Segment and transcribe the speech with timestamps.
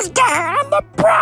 [0.00, 1.20] is down the brain.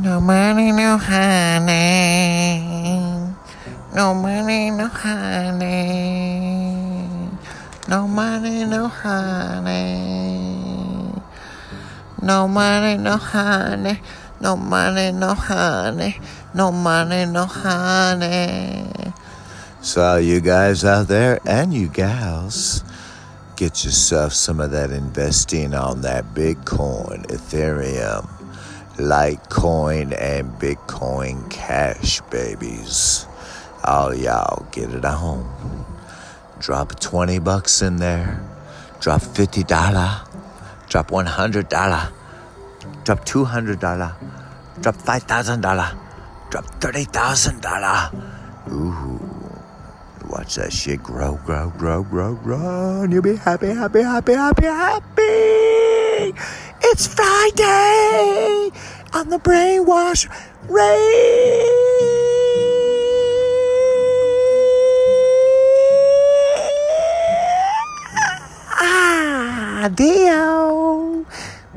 [0.00, 2.60] No money, no honey.
[3.94, 6.28] No money, no honey.
[7.88, 9.98] No money, no honey.
[12.22, 14.00] No money, no honey.
[14.40, 16.20] No money, no honey.
[16.58, 18.90] No money, no honey.
[19.80, 22.82] So, you guys out there and you gals,
[23.54, 28.28] get yourself some of that investing on that Bitcoin, Ethereum,
[28.96, 33.28] Litecoin, and Bitcoin Cash, babies.
[33.84, 35.86] All y'all get it on.
[36.58, 38.42] Drop 20 bucks in there.
[38.98, 39.68] Drop $50.
[40.88, 42.12] Drop $100.
[43.04, 44.14] Drop $200.
[44.80, 46.07] Drop $5,000.
[46.50, 48.72] Drop $30,000.
[48.72, 49.20] Ooh.
[50.28, 53.02] Watch that shit grow, grow, grow, grow, grow.
[53.02, 56.34] And you'll be happy, happy, happy, happy, happy.
[56.82, 58.70] It's Friday
[59.14, 60.28] on the Brainwash
[60.68, 61.78] Ray.
[69.88, 71.24] Radio.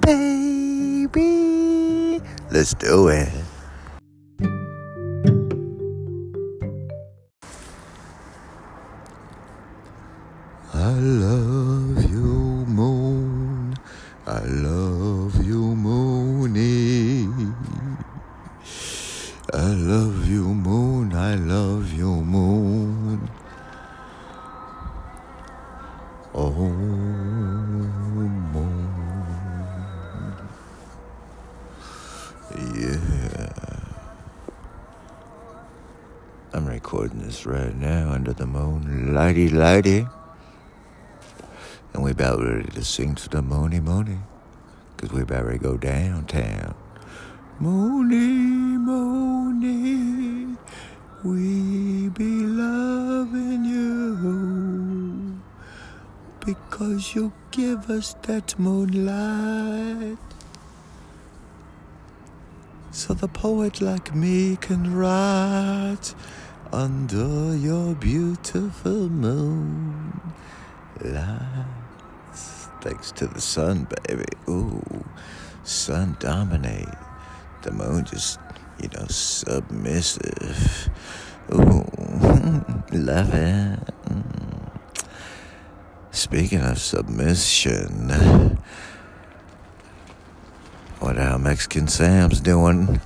[0.02, 2.22] Baby.
[2.52, 3.51] Let's do it.
[39.50, 40.12] Lighty, lighty.
[41.94, 44.20] And we about ready to sing to the Moony Moony.
[44.98, 46.76] Cause we about ready to go downtown.
[47.60, 50.58] Moony, Moony,
[51.24, 55.42] we be loving you.
[56.46, 60.18] Because you give us that moonlight.
[62.92, 66.14] So the poet like me can write
[66.74, 70.22] under your beautiful moon
[71.04, 72.70] lights.
[72.80, 74.26] Thanks to the sun, baby.
[74.50, 75.06] Ooh,
[75.64, 76.88] sun dominate.
[77.64, 78.40] The moon just,
[78.82, 80.90] you know, submissive.
[81.54, 81.84] Ooh,
[82.92, 83.80] love it.
[86.12, 88.58] Speaking of submission,
[91.02, 93.02] wonder how Mexican Sam's doing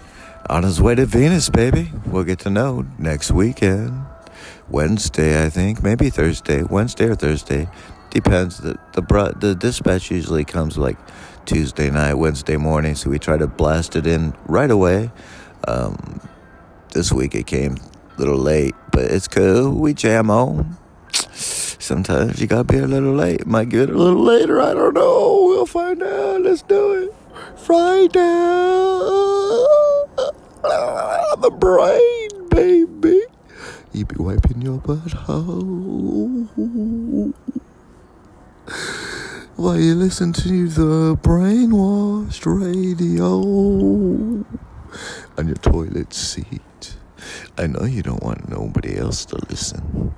[0.50, 1.92] on his way to Venus, baby.
[2.06, 4.06] We'll get to know next weekend.
[4.70, 7.68] Wednesday, I think, maybe Thursday, Wednesday or Thursday,
[8.10, 8.58] depends.
[8.58, 10.98] The the the dispatch usually comes like
[11.46, 15.12] Tuesday night, Wednesday morning, so we try to blast it in right away.
[15.68, 16.20] Um,
[16.94, 19.72] this week it came a little late, but it's cool.
[19.72, 20.78] We jam on.
[21.12, 23.46] Sometimes you gotta be a little late.
[23.46, 24.62] Might get a little later.
[24.62, 25.46] I don't know.
[25.48, 26.42] We'll find out.
[26.42, 27.14] Let's do it.
[27.60, 28.22] Friday.
[30.68, 33.22] Ah, the brain, baby.
[33.94, 36.48] You be wiping your butthole
[39.56, 43.42] while you listen to the brainwashed radio
[45.38, 46.98] on your toilet seat.
[47.58, 50.14] I know you don't want nobody else to listen.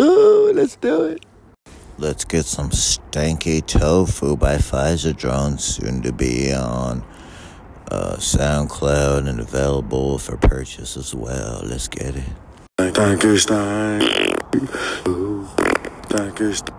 [0.00, 1.24] Ooh, let's do it.
[1.96, 7.04] Let's get some stanky tofu by Pfizer Drone, soon to be on
[7.90, 11.62] uh, SoundCloud and available for purchase as well.
[11.64, 12.24] Let's get it.
[12.76, 14.02] Dankeschön.
[15.08, 15.46] Ooh,
[16.08, 16.72] Dankeschön.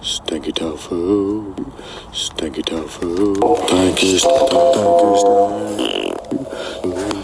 [0.00, 1.54] Stinky tofu,
[2.12, 3.34] stinky tofu.
[3.68, 4.28] Dankeschön,
[4.74, 6.08] Dankeschön.
[6.84, 7.17] You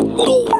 [0.00, 0.53] Tankist.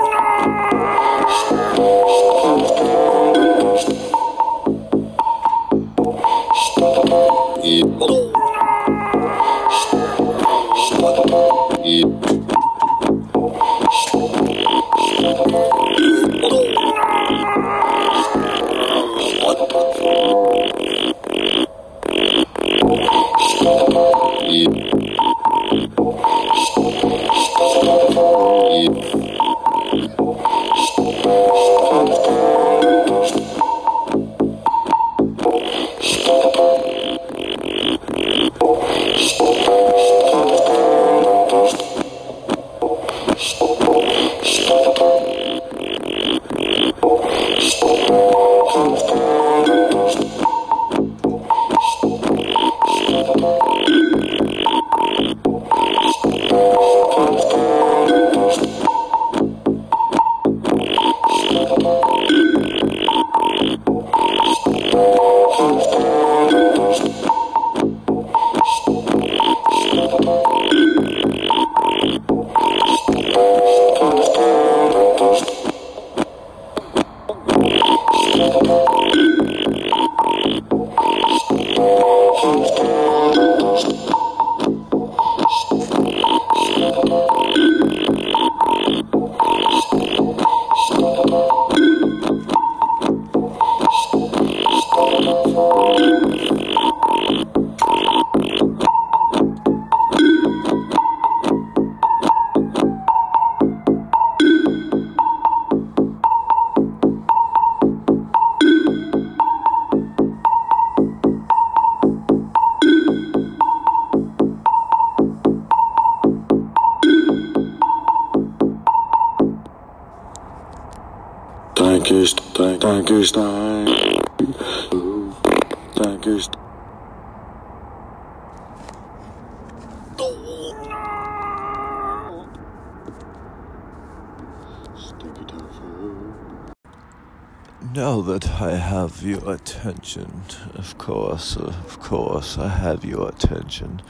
[140.05, 140.45] Attention,
[140.75, 144.03] of course, of course, I have your attention.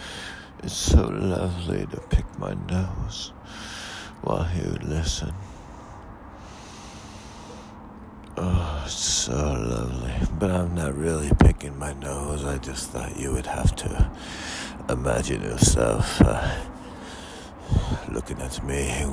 [0.60, 3.32] It's so lovely to pick my nose
[4.22, 5.32] while you listen.
[8.36, 10.14] Oh, it's so lovely.
[10.36, 12.44] But I'm not really picking my nose.
[12.44, 14.10] I just thought you would have to
[14.88, 16.56] imagine yourself uh,
[18.10, 19.06] looking at me,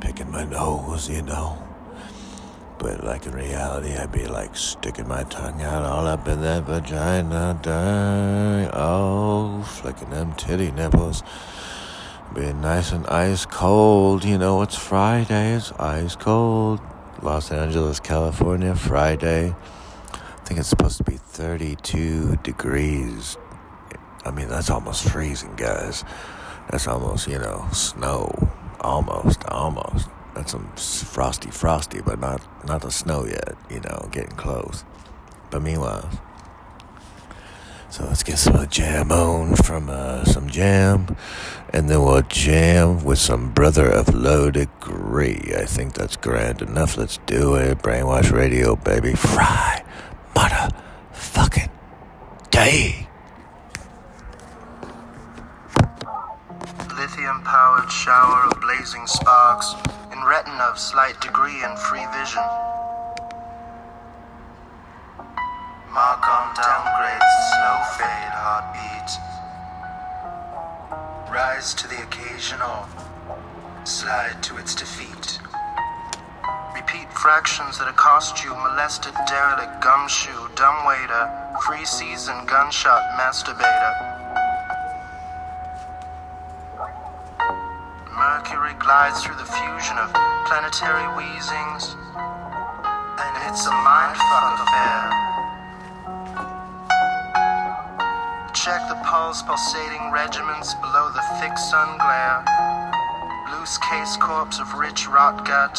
[0.00, 1.65] picking my nose, you know.
[3.06, 7.56] Like in reality, I'd be like sticking my tongue out all up in that vagina,
[7.62, 8.68] dang.
[8.72, 11.22] Oh, flicking them titty nipples.
[12.34, 14.24] Being nice and ice cold.
[14.24, 16.80] You know, it's Friday, it's ice cold.
[17.22, 19.54] Los Angeles, California, Friday.
[20.12, 23.36] I think it's supposed to be 32 degrees.
[24.24, 26.02] I mean, that's almost freezing, guys.
[26.70, 28.50] That's almost, you know, snow.
[28.80, 30.08] Almost, almost.
[30.34, 33.54] That's some frosty, frosty, but not not the snow yet.
[33.70, 34.84] You know, getting close.
[35.50, 36.10] But meanwhile,
[37.88, 41.16] so let's get some jam on from uh, some jam,
[41.72, 45.52] and then we'll jam with some brother of low degree.
[45.56, 46.96] I think that's grand enough.
[46.96, 47.78] Let's do it.
[47.78, 49.14] Brainwash Radio, baby.
[49.14, 49.84] Fry,
[50.34, 51.70] motherfucking
[52.50, 53.06] day.
[56.96, 59.74] lithium powered shower of blazing sparks
[60.26, 62.42] retina of slight degree and free vision.
[65.94, 69.10] Mark on downgrades, slow fade heartbeat.
[71.32, 72.88] Rise to the occasion or
[73.86, 75.38] slide to its defeat.
[76.74, 81.30] Repeat fractions that accost you, molested derelict gumshoe, dumbwaiter,
[81.64, 84.15] free season gunshot masturbator.
[88.16, 90.08] Mercury glides through the fusion of
[90.48, 95.04] planetary wheezings, and it's a mindfuck affair.
[98.56, 102.40] Check the pulse pulsating regiments below the thick sun glare.
[103.52, 105.76] Loose case corpse of rich rot gut.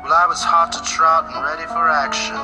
[0.00, 2.40] Well, I was hot to trot and ready for action.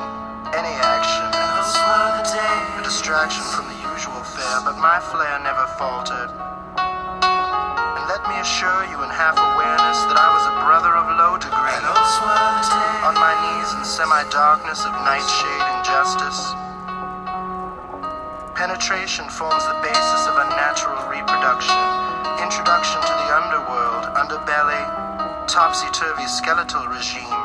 [0.52, 1.32] Any action.
[1.32, 2.76] Those were the days.
[2.76, 6.49] A distraction from the usual fare, but my flair never faltered.
[8.40, 11.36] And let me assure you in half awareness that I was a brother of low
[11.36, 11.76] degree.
[13.04, 16.40] On my knees in semi-darkness of nightshade injustice.
[18.56, 21.84] Penetration forms the basis of unnatural reproduction.
[22.40, 24.88] Introduction to the underworld, underbelly,
[25.44, 27.44] topsy-turvy skeletal regime.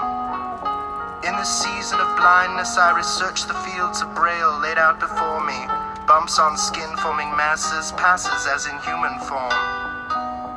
[1.28, 5.60] In the season of blindness, I research the fields of braille laid out before me.
[6.08, 9.75] Bumps on skin forming masses, passes as in human form.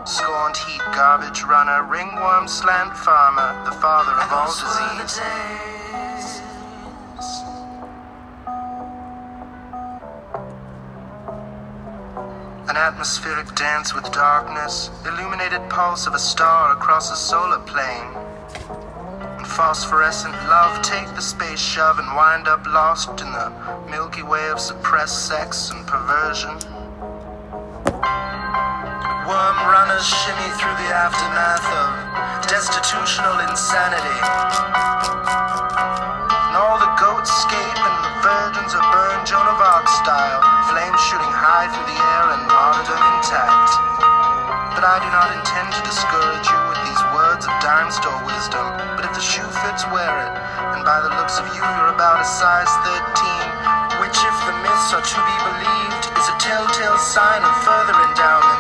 [0.09, 5.21] Scorned heat garbage runner, ringworm slant farmer, the father of all disease.
[12.71, 18.15] An atmospheric dance with darkness, illuminated pulse of a star across a solar plane.
[19.37, 23.53] And phosphorescent love take the space shove and wind up lost in the
[23.91, 26.78] Milky Way of suppressed sex and perversion.
[29.29, 34.21] Worm runners shimmy through the aftermath of destitutional insanity.
[36.49, 40.41] And all the goats scape and the virgins are burned Joan of Arc style,
[40.73, 43.69] flames shooting high through the air and martyrdom intact.
[44.73, 48.65] But I do not intend to discourage you with these words of dime store wisdom.
[48.97, 50.33] But if the shoe fits, wear it.
[50.73, 54.97] And by the looks of you, you're about a size 13, which, if the myths
[54.97, 58.58] are to be believed, is a telltale sign of further endowments.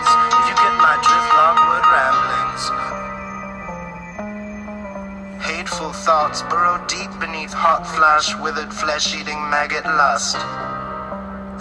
[6.89, 10.41] Deep beneath hot flash, withered flesh eating maggot lust.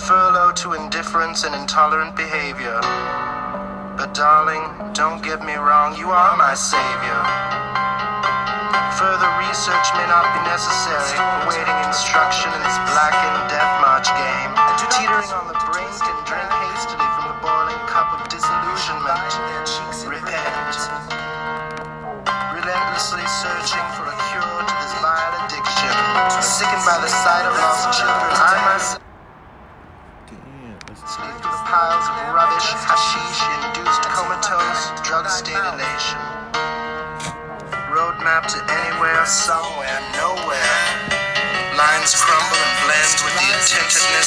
[0.07, 2.79] Furlough to indifference and intolerant behavior.
[3.99, 4.63] But darling,
[4.95, 7.21] don't get me wrong, you are my savior.
[8.95, 14.56] Further research may not be necessary, awaiting instruction in this blackened death march game.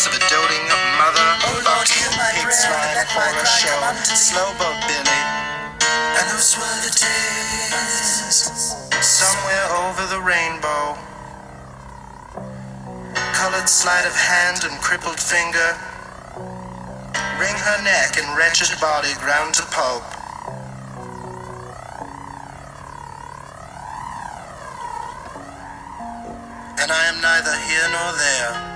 [0.00, 0.64] Attentiveness of a doting
[0.96, 1.28] mother.
[1.64, 3.80] Fucking pig slime horror show.
[4.14, 5.20] Slow boat Billy.
[6.16, 8.48] And those were the days.
[9.00, 10.96] Somewhere over the rainbow.
[13.34, 15.76] Colored sleight of hand and crippled finger.
[17.38, 20.04] Wring her neck and wretched body ground to pulp.
[26.80, 28.69] And I am neither here nor there,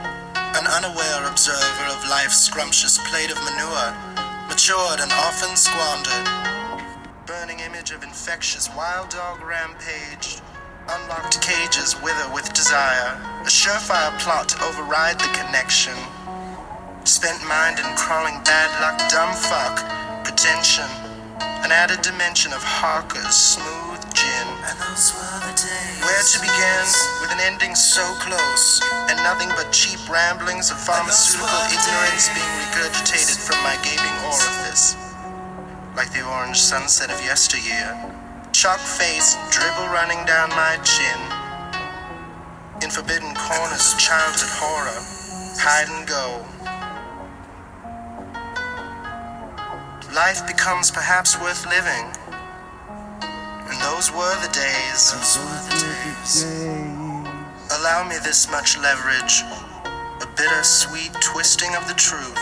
[0.54, 3.90] an unaware observer of life's scrumptious plate of manure,
[4.46, 6.26] matured and often squandered.
[7.26, 10.38] Burning image of infectious wild dog rampage,
[10.88, 15.94] unlocked cages wither with desire, a surefire plot to override the connection.
[17.02, 19.82] Spent mind in crawling bad luck, dumb fuck,
[20.24, 20.88] pretension,
[21.66, 23.93] an added dimension of Harker's smooth
[24.64, 26.00] gin.
[26.00, 26.86] Where to begin
[27.20, 28.80] with an ending so close,
[29.10, 34.96] and nothing but cheap ramblings of pharmaceutical ignorance being regurgitated from my gaping orifice,
[35.96, 37.92] like the orange sunset of yesteryear.
[38.52, 41.20] Chalk face dribble running down my chin.
[42.82, 45.00] In forbidden corners of childhood horror,
[45.58, 46.44] hide and go.
[50.14, 52.23] Life becomes perhaps worth living.
[53.66, 55.12] And those were the days.
[55.12, 56.44] Those were the days.
[57.78, 59.42] Allow me this much leverage,
[60.22, 62.38] a bitter sweet twisting of the truth.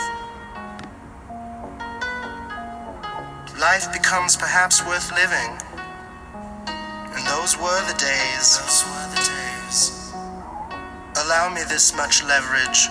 [3.59, 5.57] Life becomes perhaps worth living.
[7.15, 8.59] And those were the days.
[8.59, 10.13] Those were the days.
[11.23, 12.89] Allow me this much leverage.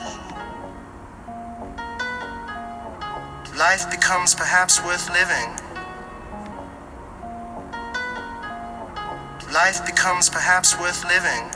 [3.56, 5.61] Life becomes perhaps worth living.
[9.52, 11.50] Life becomes perhaps worth living.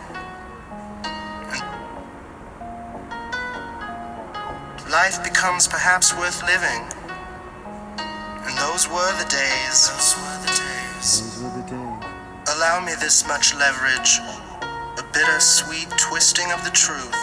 [4.77, 6.85] And life becomes perhaps worth living.
[8.45, 9.89] And those were the days.
[9.89, 11.23] Those were the days.
[11.23, 12.55] Those were the days.
[12.55, 14.21] Allow me this much leverage,
[14.99, 17.17] a bitter sweet twisting of the truth.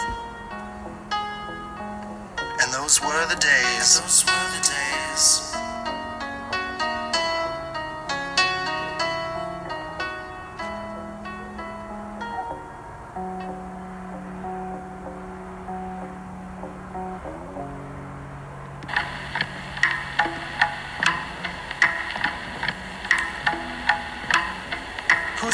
[2.60, 4.00] And those were the days.
[4.00, 5.53] Those were the days.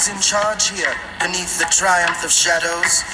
[0.01, 3.05] Who's in charge here beneath the triumph of shadows?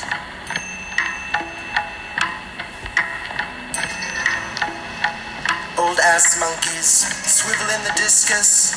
[5.77, 8.73] Old ass monkeys swivel in the discus.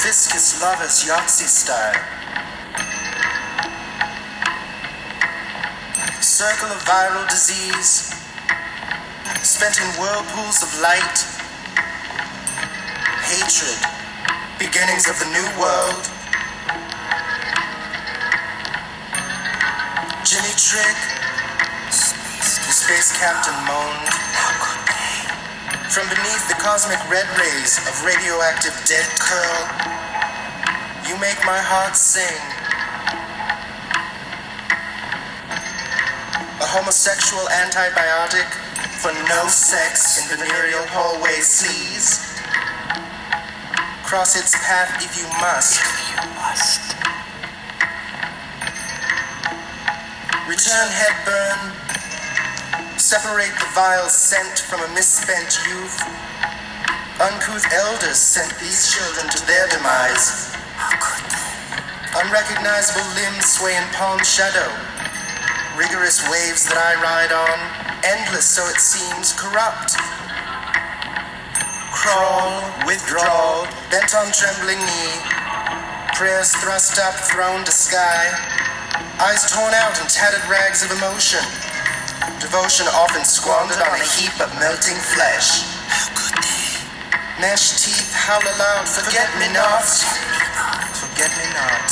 [0.00, 2.00] Fiscus lovers Yahtzee style.
[6.22, 8.14] Circle of viral disease.
[9.42, 11.18] Spent in whirlpools of light.
[13.28, 13.99] Hatred
[14.60, 16.04] beginnings of the new world.
[20.20, 20.98] Jimmy Trick,
[21.88, 24.12] the space captain moaned.
[25.88, 29.64] From beneath the cosmic red rays of radioactive dead curl,
[31.08, 32.36] you make my heart sing.
[36.60, 38.52] A homosexual antibiotic
[39.00, 42.29] for no sex in venereal hallway sleaze
[44.10, 45.78] cross its path if you must.
[46.10, 46.82] you must.
[50.50, 51.70] Return headburn.
[52.98, 55.94] Separate the vile scent from a misspent youth.
[57.22, 60.58] Uncouth elders sent these children to their demise.
[62.18, 64.74] Unrecognizable limbs sway in palm shadow.
[65.78, 67.58] Rigorous waves that I ride on,
[68.02, 69.94] endless so it seems, corrupt
[72.00, 75.14] crawl, withdrawal, bent on trembling knee,
[76.14, 78.30] prayers thrust up, thrown to sky,
[79.18, 81.42] eyes torn out in tattered rags of emotion,
[82.38, 85.66] devotion often squandered on a heap of melting flesh.
[87.42, 89.82] Mesh teeth howl aloud, forget me not,
[90.94, 91.90] forget me not.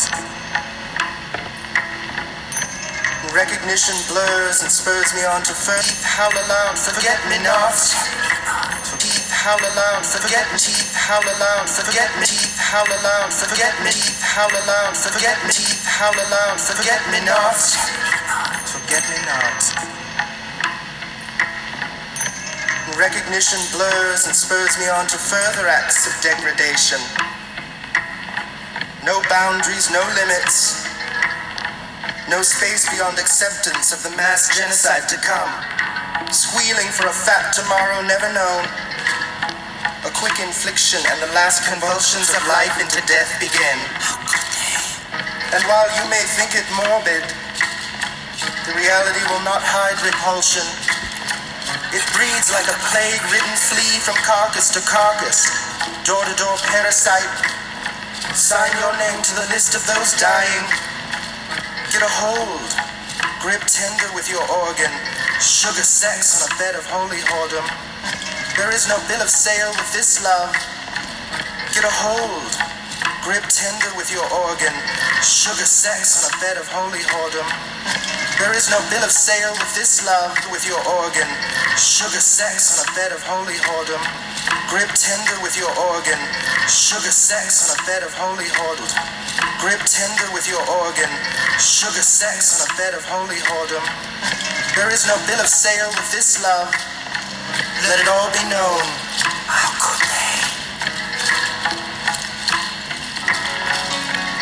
[3.34, 5.98] Recognition blurs and spurs me on to further.
[6.06, 8.27] Howl aloud, forget me not
[9.38, 14.18] howl aloud, forget me, teeth, howl aloud, forget me, teeth, howl aloud, forget me, teeth,
[14.18, 17.54] howl aloud, forget me, teeth, howl aloud, forget me not,
[18.66, 19.62] forget me not.
[22.98, 26.98] Recognition blurs and spurs me on to further acts of degradation.
[29.06, 30.82] No boundaries, no limits.
[32.26, 35.52] No space beyond acceptance of the mass genocide to come.
[36.34, 38.87] Squealing for a fat tomorrow never known.
[40.06, 43.78] A quick infliction and the last convulsions of life into death begin.
[45.50, 47.26] And while you may think it morbid,
[48.62, 50.62] the reality will not hide repulsion.
[51.90, 55.50] It breeds like a plague ridden flea from carcass to carcass,
[56.06, 57.34] door to door parasite.
[58.38, 60.64] Sign your name to the list of those dying.
[61.90, 62.70] Get a hold,
[63.42, 64.94] grip tender with your organ,
[65.42, 67.66] sugar sex on a bed of holy whoredom.
[68.58, 70.50] There is no bill of sale with this love.
[71.70, 72.78] Get a hold,
[73.22, 74.72] Grip tender with your organ.
[75.22, 77.46] Sugar sex on a bed of holy whoredom.
[78.40, 81.28] There is no bill of sale with this love, with your organ.
[81.76, 84.00] Sugar sex on a bed of holy whoredom.
[84.72, 86.18] Grip tender with your organ.
[86.66, 88.90] Sugar sex on a bed of holy whoredom.
[89.60, 91.10] Grip tender with your organ.
[91.62, 93.84] Sugar sex on a bed of holy whoredom.
[94.74, 96.97] There is no bill of sale with this love.
[97.88, 98.84] Let it all be known.
[99.48, 100.38] How could they?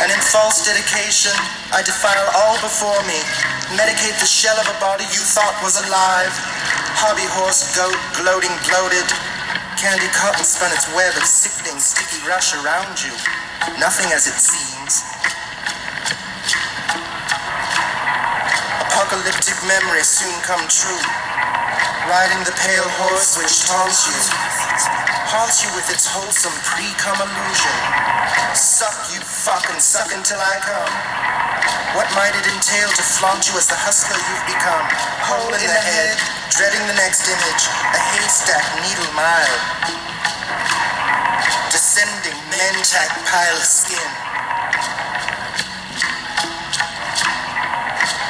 [0.03, 1.33] And in false dedication,
[1.73, 3.19] I defile all before me.
[3.75, 6.31] Medicate the shell of a body you thought was alive.
[7.01, 9.09] Hobby horse, goat, gloating, bloated.
[9.77, 13.13] Candy cotton spun its web of sickening, sticky rush around you.
[13.77, 15.05] Nothing as it seems.
[18.89, 21.05] Apocalyptic memory soon come true.
[22.07, 24.15] Riding the pale horse which taunts you.
[25.27, 27.77] Haunts you with its wholesome pre-cum illusion.
[28.55, 30.95] Suck you fuck and suck until I come.
[31.99, 34.87] What might it entail to flaunt you as the hustler you've become?
[35.27, 36.15] Hole in the head,
[36.55, 39.59] dreading the next image, a haystack needle mile.
[41.75, 44.11] Descending mentak pile of skin.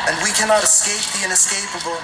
[0.09, 2.01] And we cannot escape the inescapable.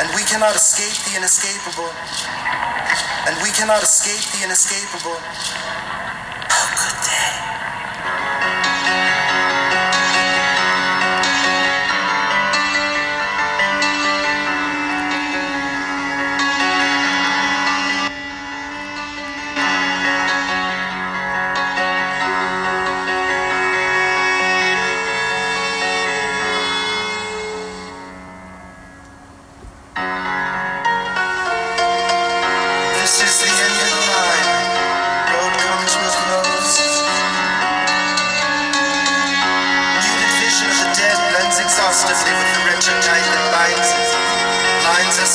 [0.00, 1.90] And we cannot escape the inescapable.
[3.26, 5.16] And we cannot escape the inescapable.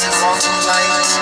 [0.09, 1.13] Blinds us light.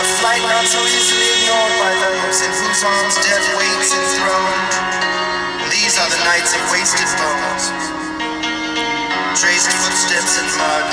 [0.00, 4.72] A flight not so easily ignored by those in whose arms death waits enthroned.
[5.68, 7.64] These are the nights of wasted bones,
[9.36, 10.86] traced footsteps in mud.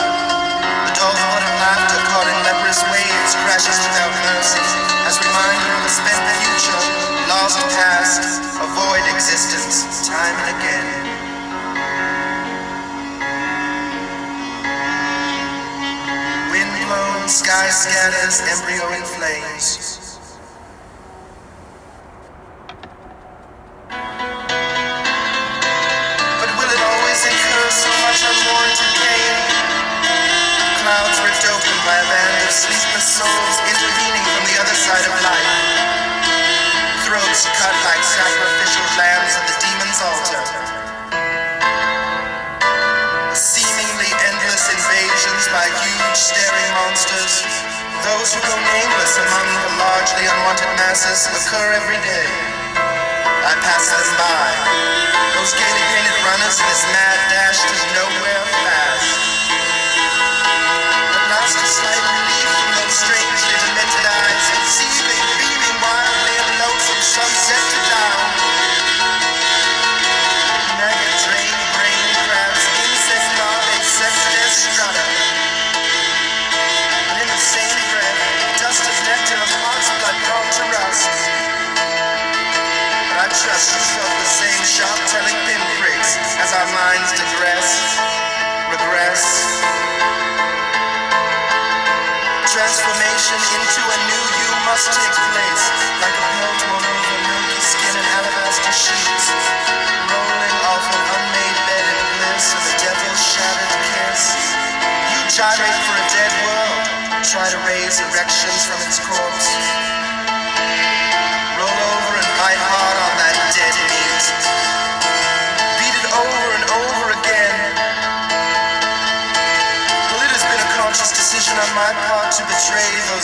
[0.83, 4.63] The dull thud of laughter caught in leprous waves crashes without mercy,
[5.07, 6.83] as reminder of a spent future,
[7.31, 8.19] lost past,
[8.59, 11.12] a void existence, time and again.
[17.63, 19.82] Sky scatters, embryo in flames.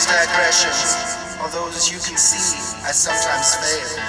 [0.00, 0.96] Those digressions.
[1.42, 4.00] Although, as you can see, I sometimes fail.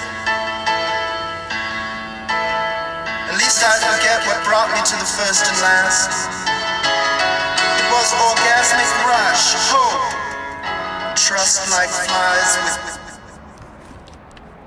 [3.27, 6.11] At least I forget what brought me to the first and last.
[7.75, 10.15] It was orgasmic rush, hope,
[11.15, 13.01] trust like flies with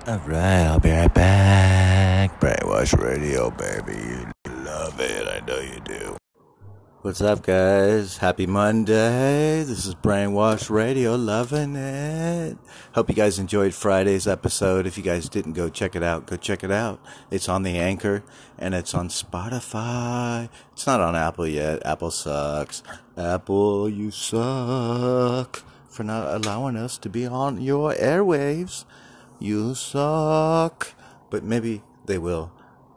[0.07, 2.39] Alright, I'll be right back.
[2.39, 3.97] Brainwash Radio, baby.
[3.97, 5.27] You love it.
[5.27, 6.13] I know you do.
[7.05, 8.17] What's up, guys?
[8.17, 9.62] Happy Monday.
[9.62, 12.57] This is Brainwash Radio, loving it.
[12.95, 14.87] Hope you guys enjoyed Friday's episode.
[14.87, 16.99] If you guys didn't go check it out, go check it out.
[17.31, 18.25] It's on the Anchor
[18.59, 20.49] and it's on Spotify.
[20.73, 21.85] It's not on Apple yet.
[21.85, 22.83] Apple sucks.
[23.19, 28.87] Apple, you suck for not allowing us to be on your airwaves.
[29.38, 30.95] You suck.
[31.29, 32.51] But maybe they will.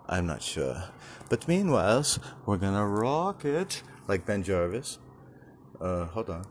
[0.08, 0.86] I'm not sure.
[1.28, 2.06] But meanwhile,
[2.46, 5.00] we're gonna rock it like Ben Jarvis.
[5.80, 6.46] Uh, hold on.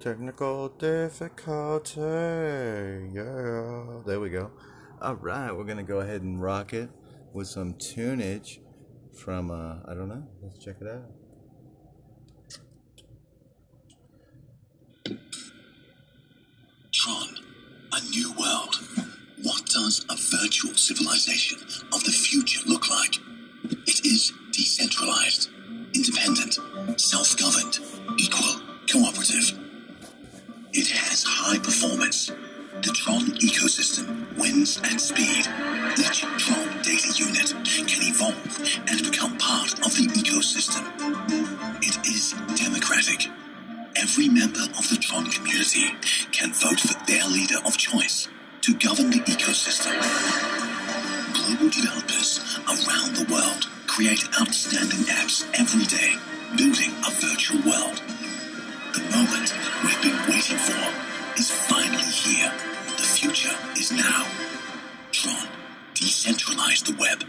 [0.00, 2.00] Technical difficulty.
[2.00, 4.50] Yeah, there we go.
[5.00, 6.90] All right, we're gonna go ahead and rock it
[7.32, 8.58] with some tunage
[9.14, 10.26] from uh, I don't know.
[10.42, 11.04] Let's check it out.
[16.92, 17.28] Tron,
[17.92, 18.76] a new world.
[19.42, 21.58] What does a virtual civilization
[21.92, 23.18] of the future look like?
[23.64, 25.50] It is decentralized,
[25.94, 26.58] independent,
[27.00, 27.78] self governed,
[28.18, 29.58] equal, cooperative.
[30.72, 32.30] It has high performance.
[32.82, 35.46] The Tron ecosystem wins at speed.
[36.00, 37.54] Each Tron data unit
[37.86, 40.82] can evolve and become part of the ecosystem.
[41.82, 43.30] It is democratic.
[43.96, 45.90] Every member of the Tron community
[46.32, 48.28] can vote for their leader of choice
[48.62, 49.92] to govern the ecosystem.
[51.34, 56.14] Global developers around the world create outstanding apps every day,
[56.56, 58.00] building a virtual world.
[58.94, 59.52] The moment
[59.84, 60.82] we've been waiting for
[61.38, 62.50] is finally here.
[62.96, 64.26] The future is now.
[65.10, 65.46] Tron,
[65.92, 67.22] decentralize the web.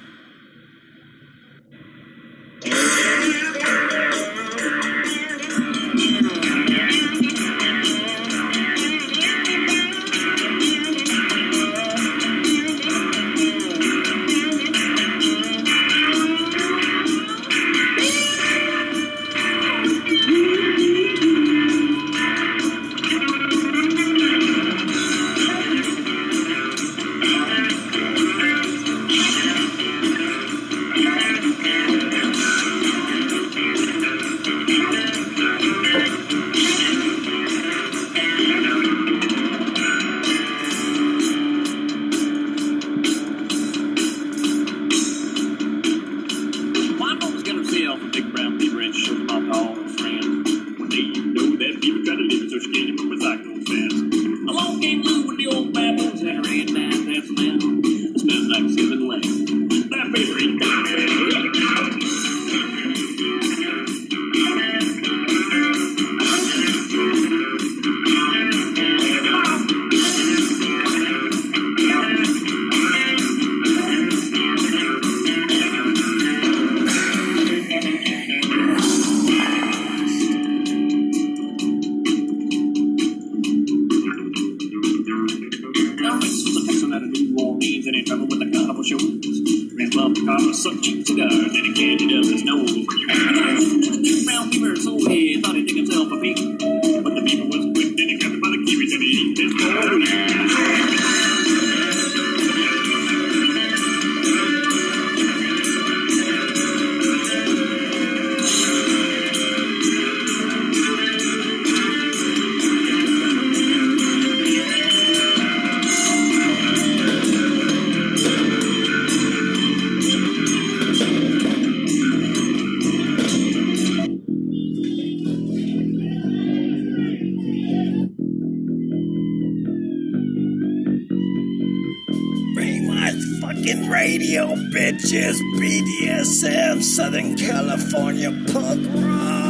[133.63, 135.39] Fucking radio, bitches.
[135.57, 139.42] BDSM, Southern California punk rock.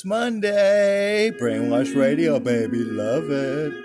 [0.00, 1.30] It's Monday.
[1.38, 2.84] Brainwash Radio, baby.
[2.84, 3.79] Love it.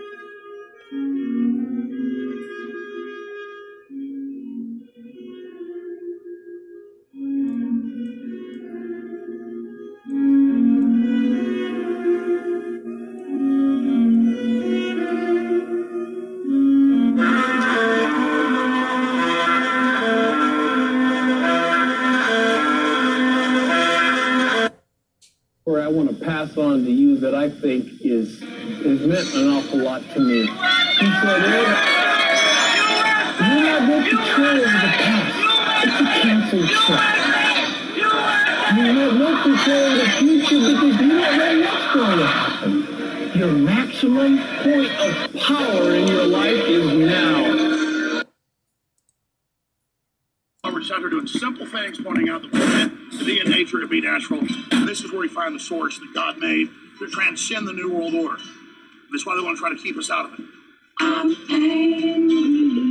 [39.66, 41.20] Control the future because you
[41.94, 43.40] going to happen.
[43.40, 48.24] Your maximum point of power in your life is now.
[50.64, 52.92] Robert Sutter doing simple things, pointing out the planet,
[53.26, 54.42] be in nature, to be natural.
[54.86, 58.16] This is where we find the source that God made to transcend the New World
[58.16, 58.42] Order.
[59.12, 60.46] That's why they want to try to keep us out of it.
[61.00, 62.86] I'm angry.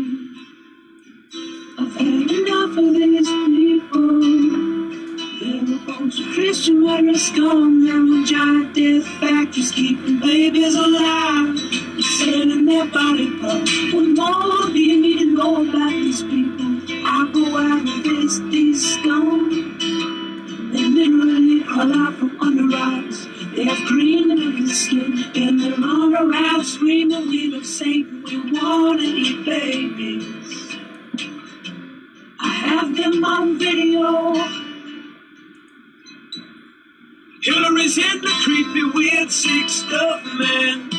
[2.94, 4.63] These people.
[5.96, 11.56] They're of Christian murderers, scum, and giant death factories keeping babies alive.
[11.56, 13.70] They're selling their body parts.
[13.92, 16.80] What more do you need to know about these people?
[17.06, 19.78] I go out and face these scum.
[20.72, 23.28] They literally crawl out from under rocks.
[23.54, 24.28] They have green
[24.66, 30.76] the skin, and they run around screaming, "We love Satan, we wanna eat babies."
[32.40, 34.63] I have them on video.
[37.44, 40.90] Hillary's in the creepy, weird, sick stuff, man.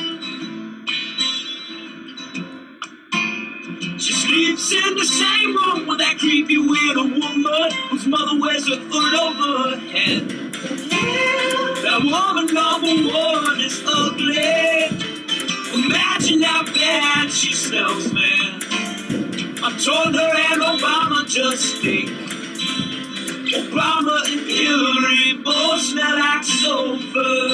[3.98, 8.76] She sleeps in the same room with that creepy, weird woman whose mother wears a
[8.78, 10.30] hood over her head.
[11.82, 14.36] That woman number one is ugly.
[15.84, 18.62] Imagine how bad she smells, man.
[19.64, 22.25] I told her and Obama just stink.
[23.58, 27.50] Obama and Hillary both smell like sulfur.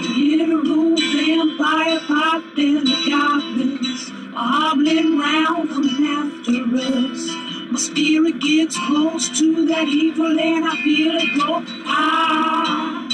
[0.00, 7.28] Little vampire pop and the goblins hobbling round coming after us.
[7.70, 13.08] My spirit gets close to that evil and I feel it go ah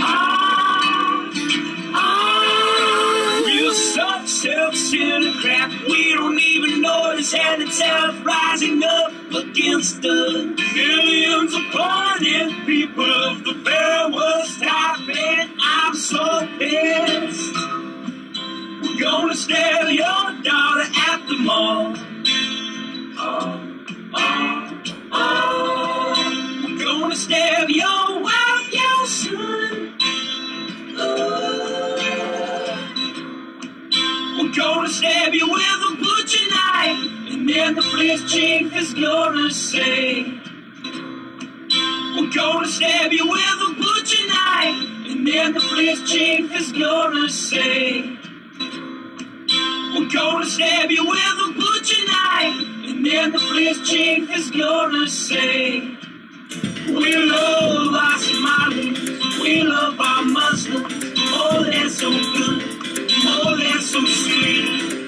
[0.00, 1.32] ah
[1.94, 2.35] ah.
[3.76, 10.46] Such self-centered crap we don't even notice and it's self rising up against us.
[10.74, 17.54] Millions upon it, people of the very worst type, and I'm so pissed.
[18.82, 21.94] We're gonna steal your daughter at the mall.
[23.18, 26.64] Oh, oh, oh.
[26.64, 29.95] We're gonna steal your wife, your son.
[34.56, 40.24] Gonna stab you with a butcher knife, and then the police chief is gonna say.
[42.16, 47.28] We're gonna stab you with a butcher knife, and then the police chief is gonna
[47.28, 48.16] say.
[49.94, 52.56] We're gonna stab you with a butcher knife,
[52.88, 55.80] and then the police chief is gonna say.
[56.88, 60.94] We love our Somalis, we love our Muslims,
[61.34, 65.05] oh they're so good, they're so sweet.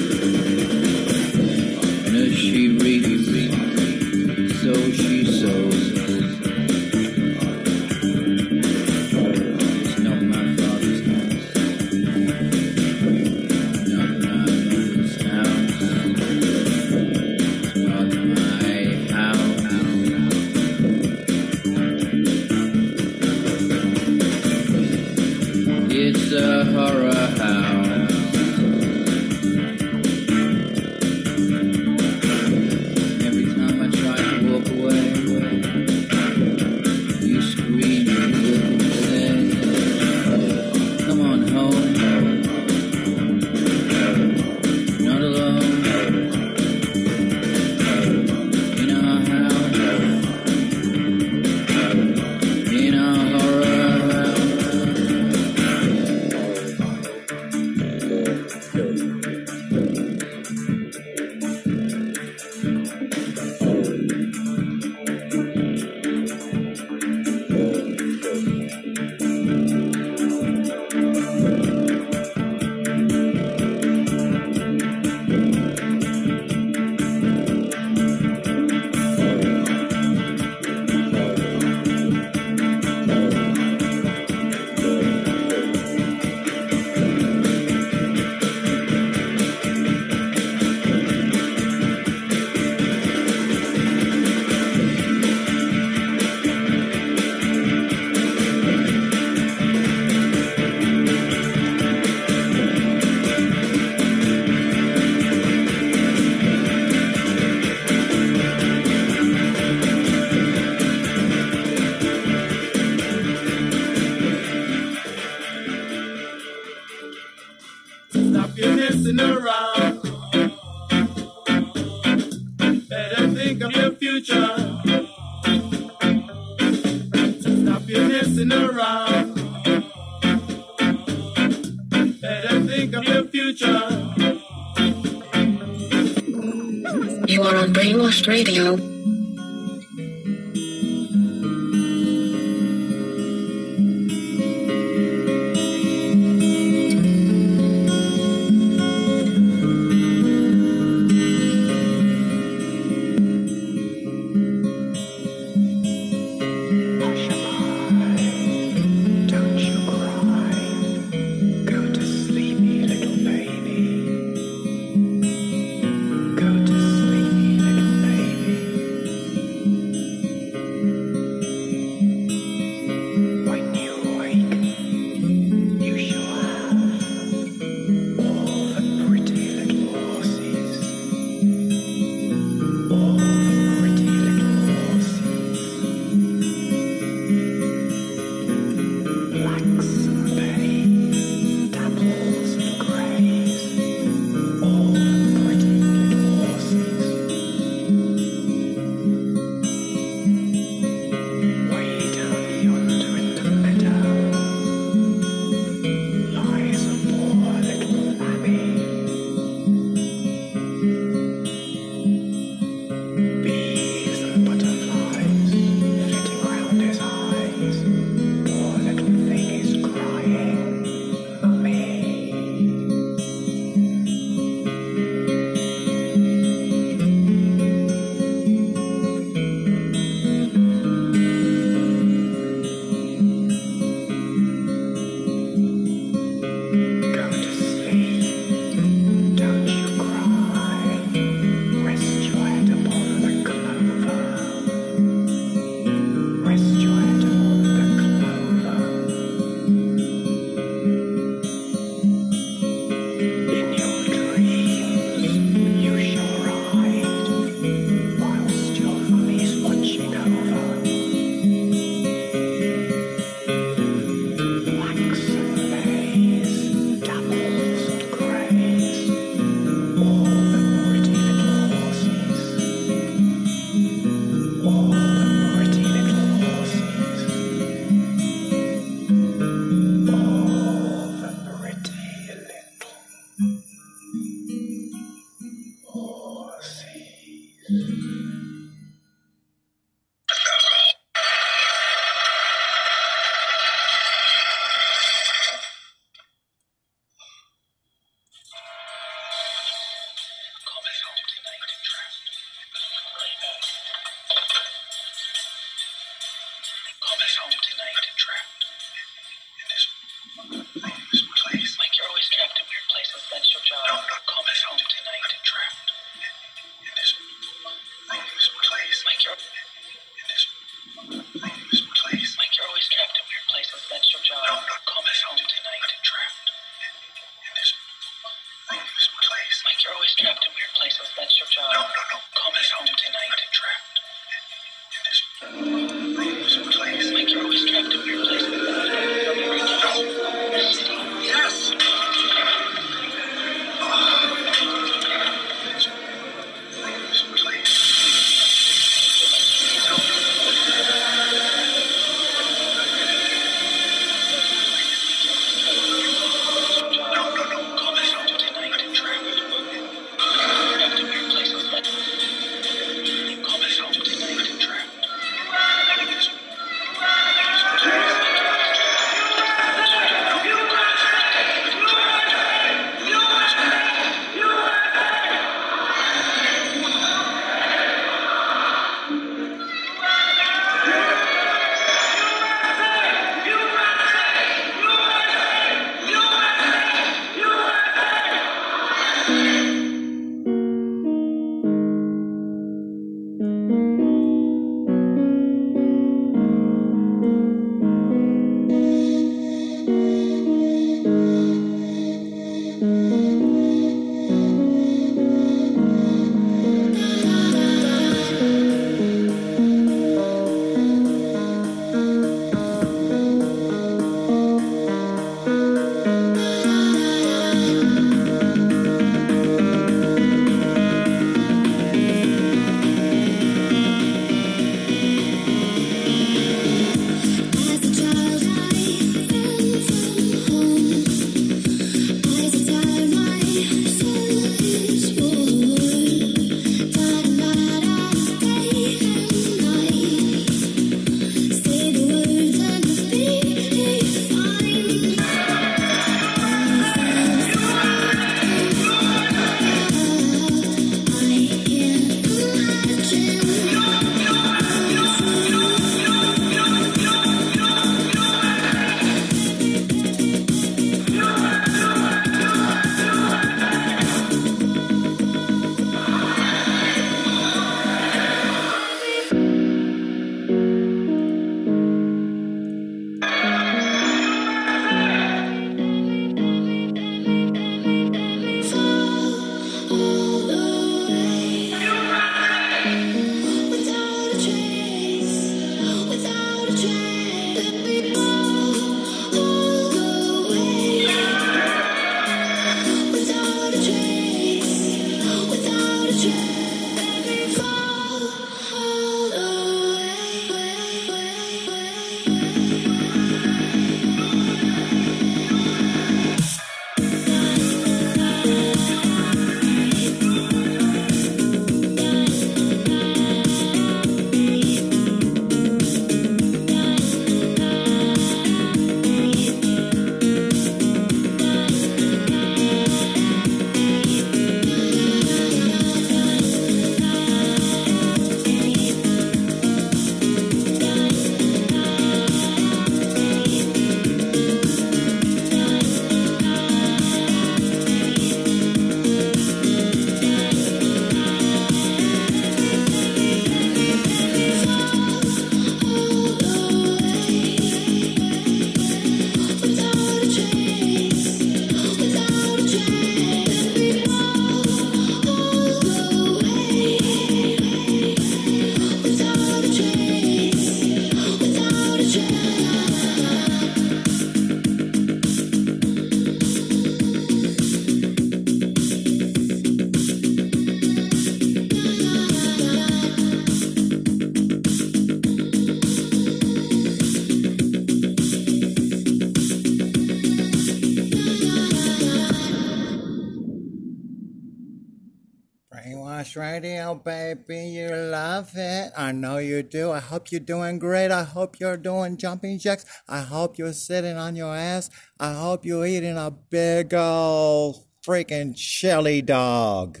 [586.64, 587.68] Radio, baby.
[587.76, 588.90] You love it.
[588.96, 589.92] I know you do.
[589.92, 591.10] I hope you're doing great.
[591.10, 592.86] I hope you're doing jumping jacks.
[593.06, 594.88] I hope you're sitting on your ass.
[595.20, 600.00] I hope you're eating a big old freaking chili dog.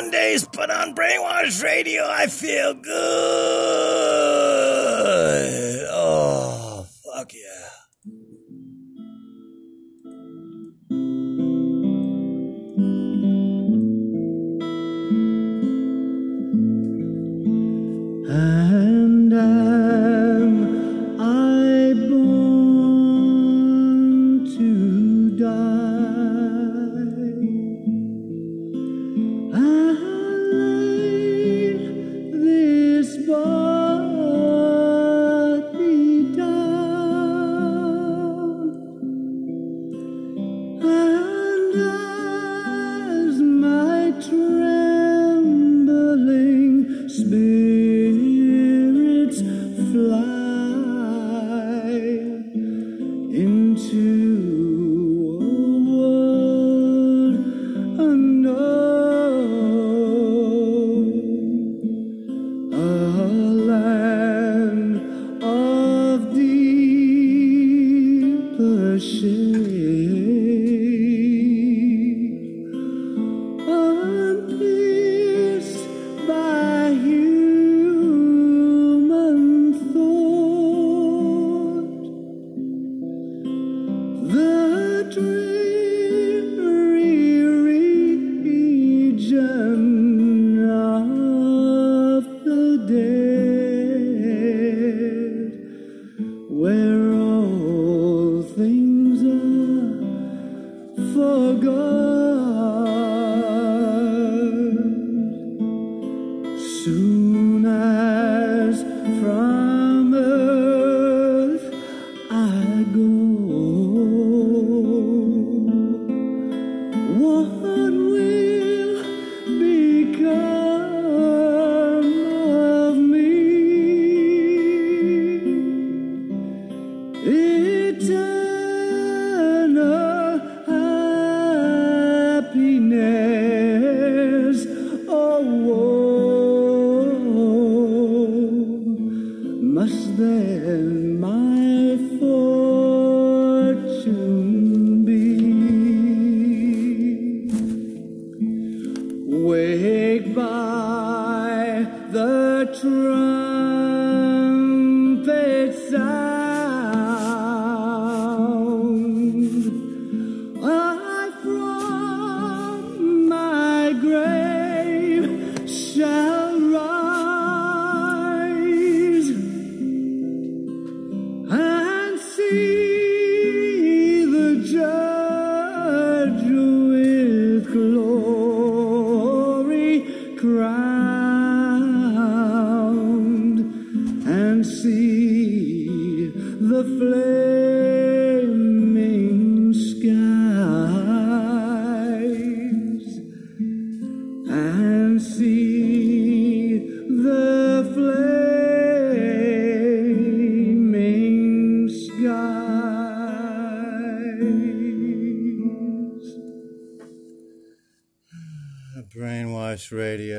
[0.00, 3.87] Mondays, but on Brainwash Radio, I feel good.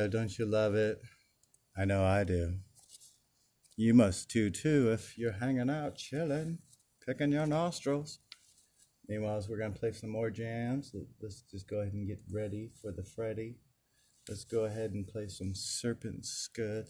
[0.09, 1.01] Don't you love it?
[1.77, 2.55] I know I do.
[3.77, 6.57] You must too, too, if you're hanging out, chilling,
[7.05, 8.19] picking your nostrils.
[9.07, 10.93] Meanwhile, we're gonna play some more jams.
[11.21, 13.55] Let's just go ahead and get ready for the Freddy.
[14.27, 16.87] Let's go ahead and play some Serpent Scud.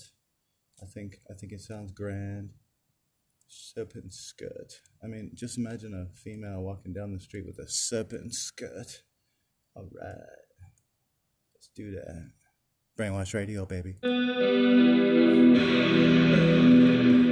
[0.81, 2.49] I think I think it sounds grand.
[3.47, 4.79] Serpent skirt.
[5.03, 9.03] I mean, just imagine a female walking down the street with a serpent skirt.
[9.75, 10.15] All right,
[11.53, 12.31] let's do that.
[12.99, 13.95] Brainwash Radio, baby.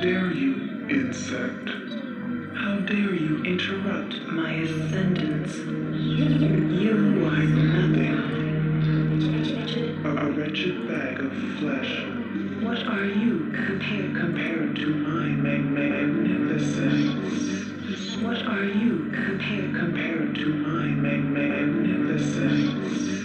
[0.00, 0.54] dare you,
[0.88, 1.68] insect?
[2.54, 5.58] How dare you interrupt my ascendance?
[5.58, 8.14] You are nothing.
[10.06, 12.02] A, a wretched bag of flesh.
[12.62, 17.10] What are you compared compared to my mag- magnificence?
[18.22, 23.19] What are you compared compared to my mag- magnificence?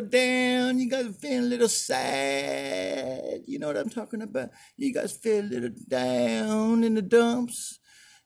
[0.00, 0.78] little down.
[0.78, 3.40] You guys feel a little sad.
[3.46, 4.50] You know what I'm talking about?
[4.76, 7.78] You guys feel a little down in the dumps.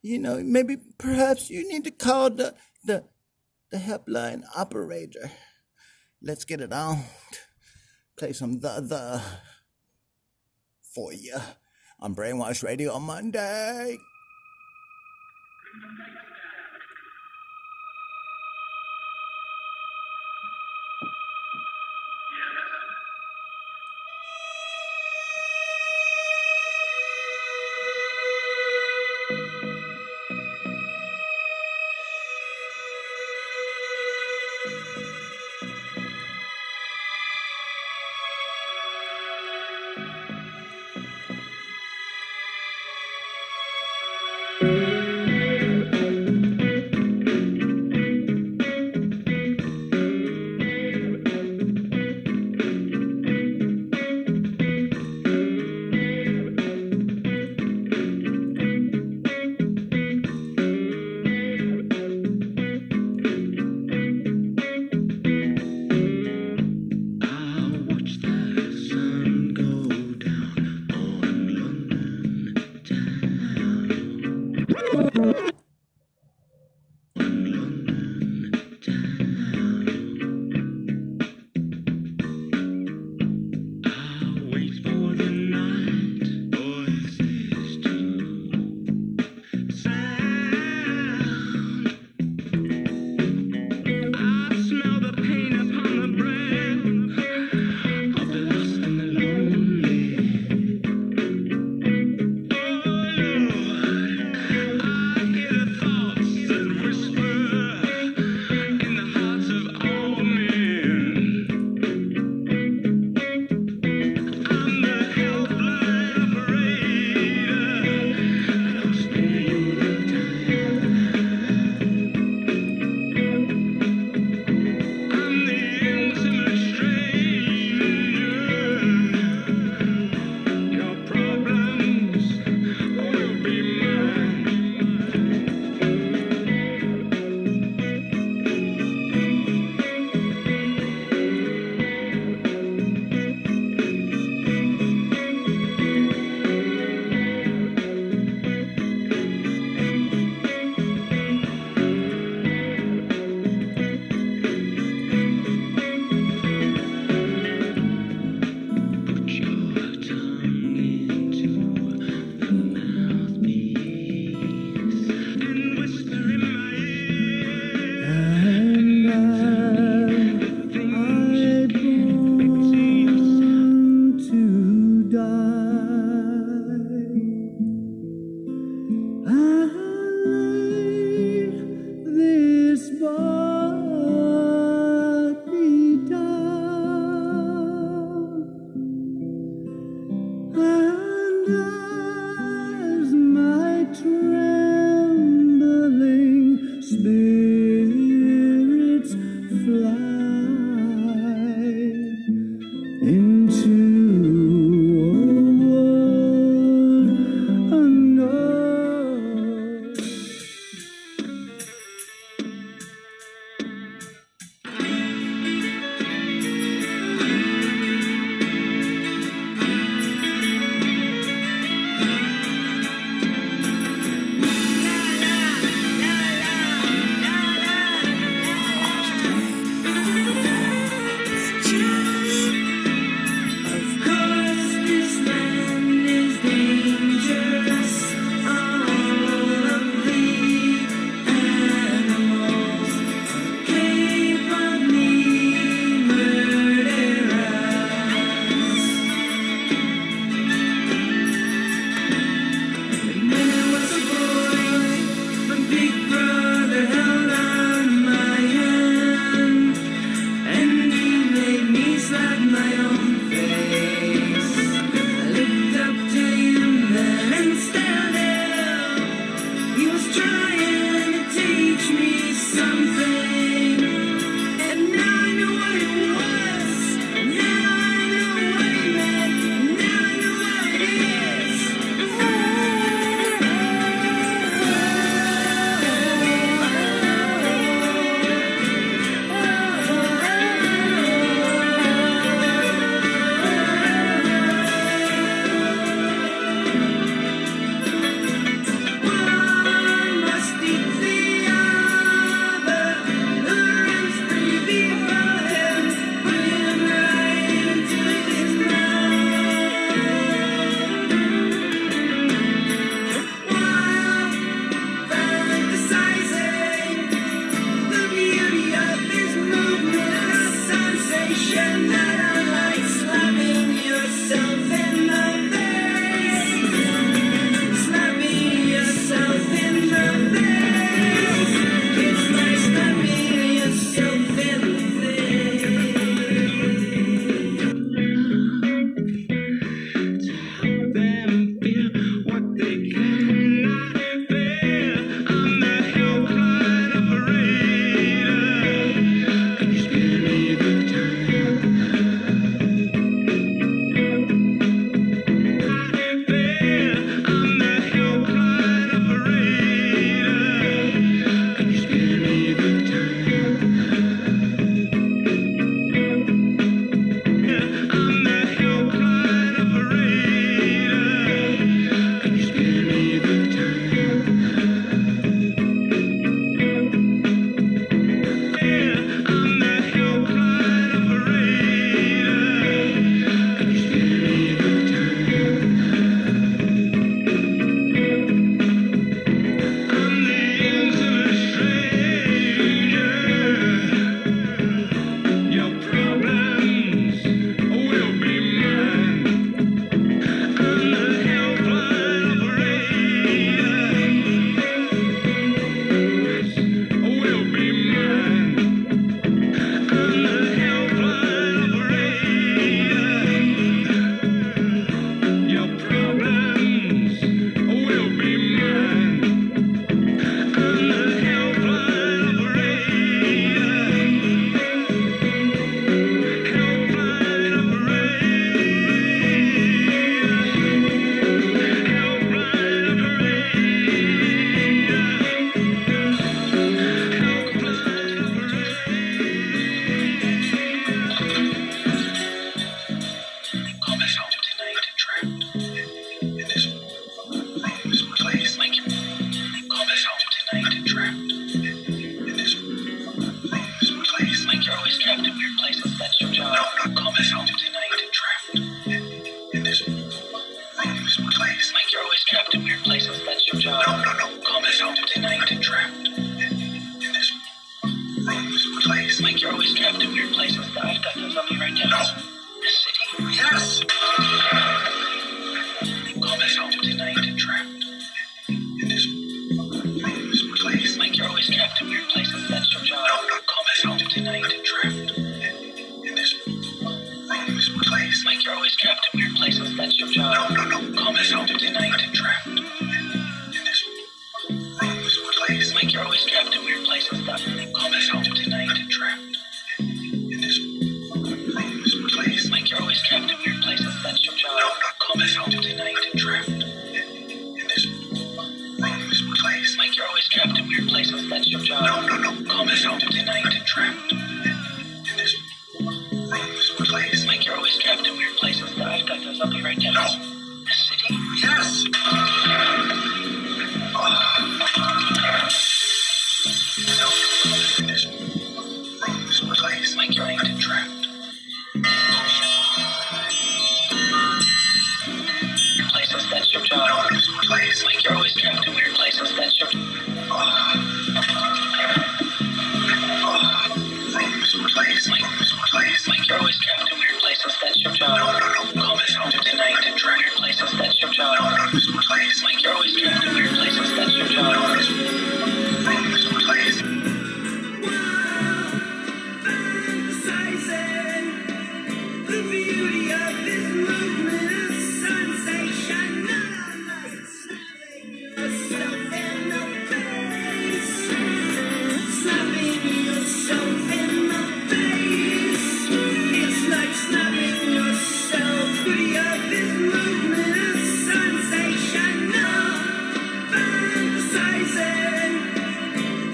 [0.03, 2.55] You know, maybe perhaps you need to call the
[2.85, 3.05] the
[3.71, 5.31] the helpline operator.
[6.21, 7.05] Let's get it on.
[8.17, 9.23] Play some the the
[10.95, 11.37] for you
[12.01, 13.99] on Brainwash Radio on Monday.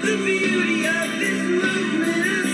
[0.09, 2.48] The beauty of this movement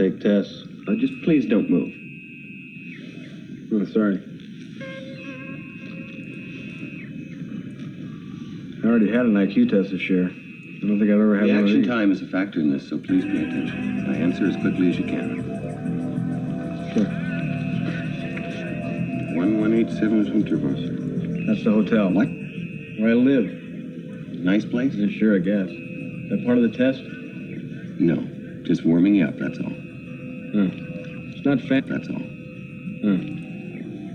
[0.00, 0.64] take tests.
[0.98, 1.94] Just please don't move.
[3.72, 4.20] Oh, sorry.
[8.82, 10.24] I already had an IQ test this year.
[10.24, 12.88] I don't think I've ever had one of Reaction time is a factor in this,
[12.88, 14.04] so please pay attention.
[14.04, 15.44] Now answer as quickly as you can.
[16.94, 17.04] Sure.
[19.36, 21.46] 1187 Hunterwasser.
[21.46, 22.10] That's the hotel.
[22.10, 22.26] What?
[22.98, 23.46] Where I live.
[24.40, 24.94] Nice place?
[24.94, 25.68] Yeah, sure, I guess.
[25.68, 27.02] That part of the test?
[28.00, 28.26] No.
[28.64, 29.79] Just warming you up, that's all.
[30.52, 30.68] Huh.
[31.34, 31.84] It's not fan.
[31.86, 32.22] That's all.
[33.02, 33.18] Huh.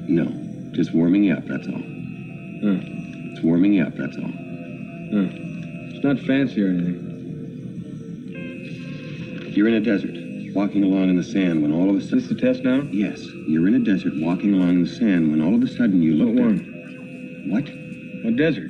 [0.08, 0.32] No.
[0.74, 1.74] Just warming you up, that's all.
[1.74, 2.80] Huh.
[3.32, 4.32] It's warming you up, that's all.
[5.94, 7.02] It's not fancy or anything.
[9.56, 10.14] You're in a desert,
[10.54, 12.18] walking along in the sand when all of a sudden.
[12.20, 12.82] Is this the test now?
[12.92, 13.24] Yes.
[13.48, 16.14] You're in a desert, walking along in the sand when all of a sudden you
[16.16, 17.64] look What?
[17.64, 17.70] What?
[18.26, 18.70] What desert?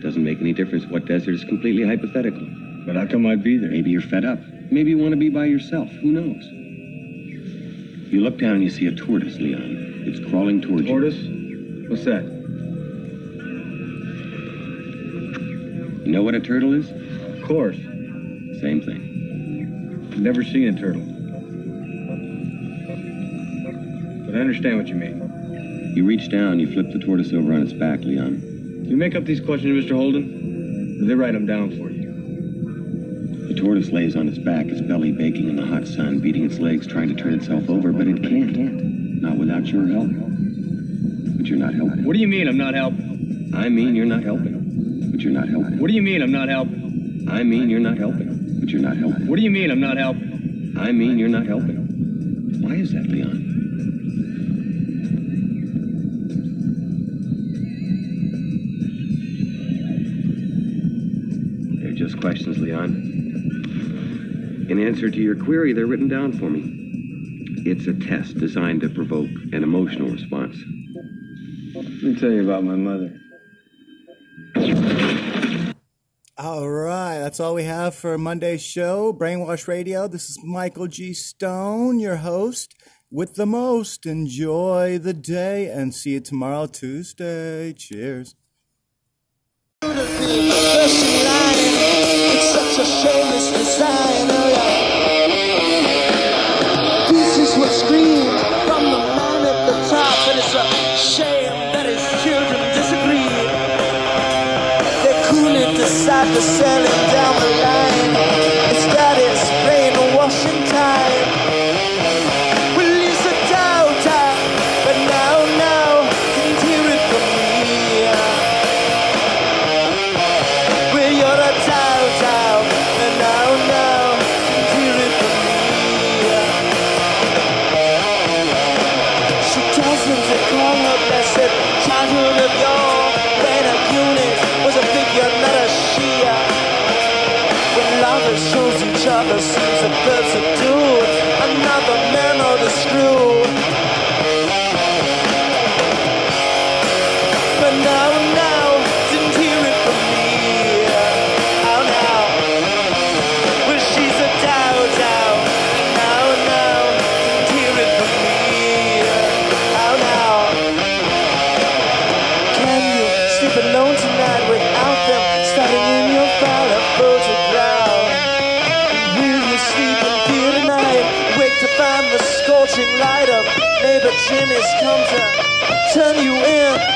[0.00, 2.46] Doesn't make any difference what desert is completely hypothetical.
[2.86, 3.70] But how come I'd be there?
[3.70, 4.38] Maybe you're fed up.
[4.70, 5.90] Maybe you want to be by yourself.
[5.90, 6.42] Who knows?
[8.10, 10.04] You look down and you see a tortoise, Leon.
[10.06, 10.88] It's crawling towards you.
[10.88, 11.90] Tortoise?
[11.90, 12.24] What's that?
[16.06, 16.12] you.
[16.12, 16.90] Know what a turtle is?
[16.90, 17.76] Of course.
[18.62, 20.08] Same thing.
[20.10, 21.02] I've never seen a turtle.
[24.24, 25.92] But I understand what you mean.
[25.94, 28.86] You reach down, you flip the tortoise over on its back, Leon.
[28.86, 29.94] You make up these questions, Mr.
[29.94, 30.98] Holden?
[31.02, 31.97] Or they write them down for you?
[33.58, 36.86] Tortoise lays on its back, its belly baking in the hot sun, beating its legs,
[36.86, 38.56] trying to turn itself over, but it can't.
[39.20, 40.10] Not without your help.
[40.10, 42.04] But you're not helping.
[42.04, 43.50] What do you mean I'm not helping?
[43.54, 45.10] I mean you're not helping.
[45.10, 45.80] But you're not helping.
[45.80, 47.26] What do you mean I'm not helping?
[47.28, 48.60] I mean you're not helping.
[48.60, 49.26] But you're not helping.
[49.26, 50.76] What do you mean I'm not helping?
[50.78, 52.62] I mean you're not helping.
[52.62, 53.44] Why is that, Leon?
[61.82, 63.07] They're just questions, Leon.
[64.68, 66.62] In answer to your query, they're written down for me.
[67.64, 70.56] It's a test designed to provoke an emotional response.
[71.74, 73.18] Let me tell you about my mother.
[76.36, 80.06] All right, that's all we have for Monday's show, Brainwash Radio.
[80.06, 81.14] This is Michael G.
[81.14, 82.74] Stone, your host,
[83.10, 84.04] with the most.
[84.04, 87.72] Enjoy the day and see you tomorrow, Tuesday.
[87.72, 88.34] Cheers.
[92.78, 94.30] Such a shameless design.
[94.30, 95.98] Oh, yeah.
[97.42, 100.64] Is what screams from the man at the top, and it's a
[100.96, 103.34] shame that his children disagree.
[105.02, 107.37] They couldn't decide to sell it down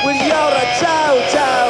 [0.05, 0.51] with your
[0.81, 1.62] chow chow.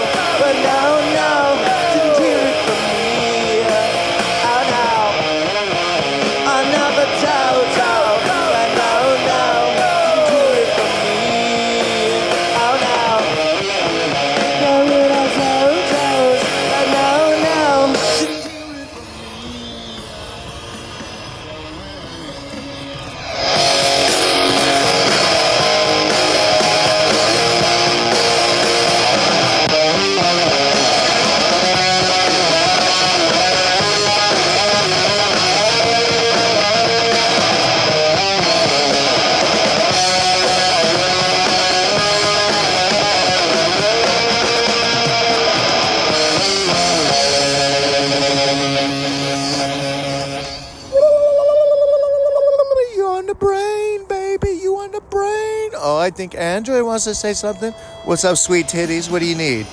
[56.22, 57.72] Think Android wants to say something.
[58.04, 59.10] What's up, sweet titties?
[59.10, 59.66] What do you need?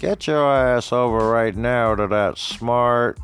[0.00, 3.20] Get your ass over right now to that smart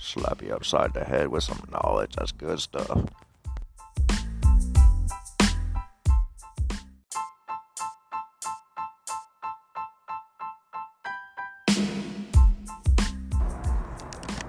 [0.00, 2.16] Slap you upside the head with some knowledge.
[2.16, 3.04] That's good stuff.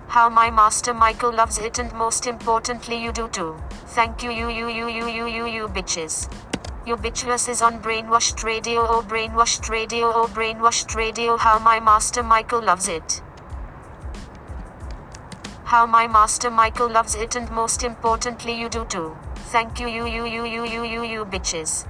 [0.08, 3.56] How my master Michael loves it and most importantly you do too.
[3.88, 6.32] Thank you you you you you you you you bitches.
[6.86, 12.24] Your bitchless is on Brainwashed Radio or Brainwashed Radio or Brainwashed Radio how my master
[12.24, 13.22] Michael loves it.
[15.72, 19.16] How my master Michael loves it and most importantly you do too.
[19.54, 21.88] Thank you you you you you you you you bitches.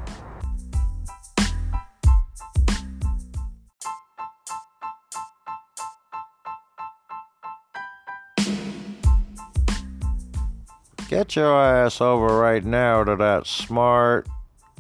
[11.10, 14.28] Get your ass over right now to that smart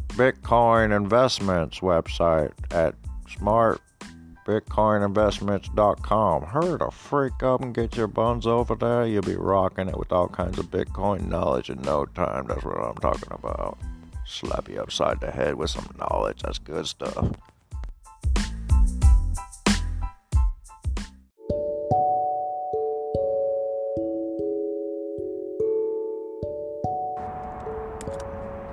[0.10, 2.94] Bitcoin investments website at
[4.46, 6.44] smartbitcoininvestments.com.
[6.44, 9.06] Hurry the freak up and get your buns over there.
[9.06, 12.48] You'll be rocking it with all kinds of Bitcoin knowledge in no time.
[12.48, 13.78] That's what I'm talking about.
[14.26, 16.42] Slap you upside the head with some knowledge.
[16.44, 17.32] That's good stuff.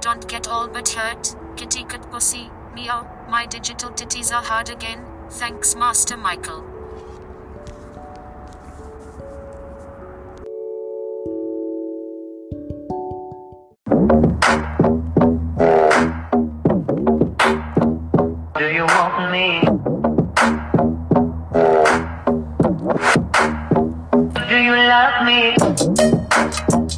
[0.00, 5.04] Don't get all but hurt, kitty cat pussy, meow, my digital titties are hard again,
[5.30, 6.64] thanks Master Michael.
[18.56, 19.60] Do you want me?
[24.48, 26.97] Do you love me?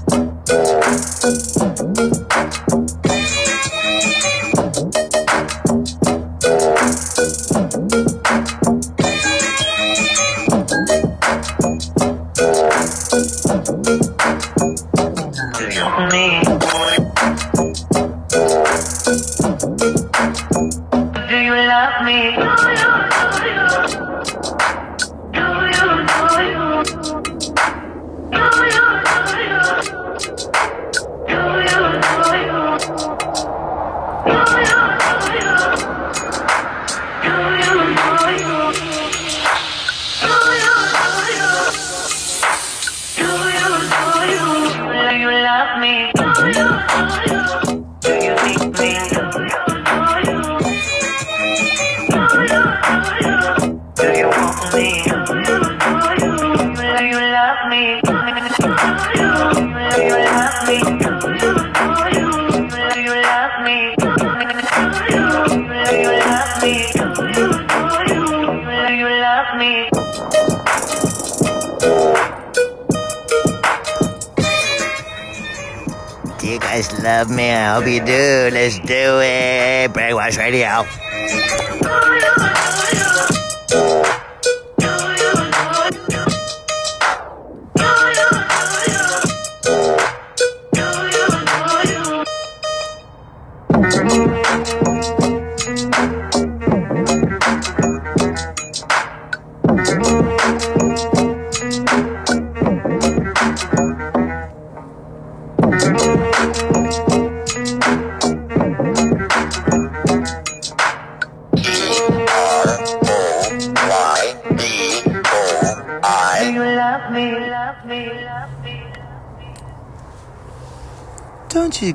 [77.20, 77.51] Love me?
[77.51, 78.48] I hope you do.
[78.51, 79.92] Let's do it.
[79.92, 80.86] Brainwash Radio.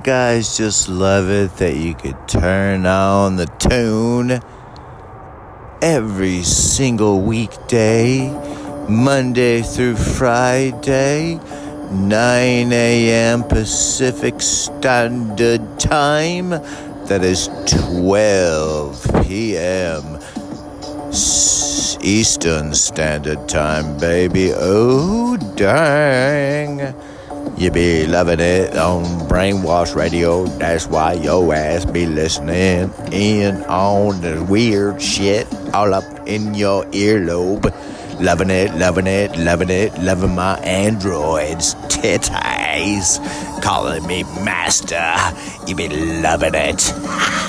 [0.05, 4.39] Guys just love it that you could turn on the tune
[5.81, 8.29] every single weekday,
[8.87, 11.39] Monday through Friday,
[11.89, 13.43] 9 a.m.
[13.45, 16.49] Pacific Standard Time?
[16.49, 20.19] That is 12 p.m.
[22.03, 24.51] Eastern Standard Time, baby.
[24.53, 26.93] Oh, dang.
[27.57, 30.45] You be loving it on Brainwash Radio.
[30.45, 36.83] That's why your ass be listening in on the weird shit all up in your
[36.87, 37.73] earlobe.
[38.19, 43.21] Loving it, loving it, loving it, loving my androids, titties.
[43.61, 45.15] Calling me master.
[45.65, 46.93] You be loving it.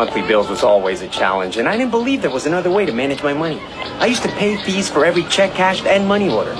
[0.00, 2.92] monthly bills was always a challenge, and I didn't believe there was another way to
[2.92, 3.60] manage my money.
[4.00, 6.54] I used to pay fees for every check cashed and money order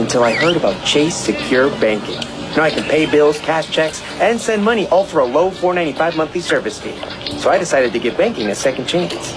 [0.00, 2.18] until I heard about Chase Secure Banking.
[2.56, 6.16] Now I can pay bills, cash checks, and send money all for a low $4.95
[6.16, 6.96] monthly service fee.
[7.36, 9.34] So I decided to give banking a second chance.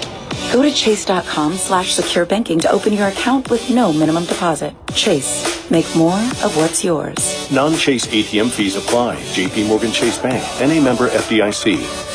[0.53, 4.73] Go to chase.com slash secure banking to open your account with no minimum deposit.
[4.93, 7.51] Chase, make more of what's yours.
[7.51, 9.17] Non-Chase ATM fees apply.
[9.17, 12.08] JP Morgan Chase Bank, NA member FDIC.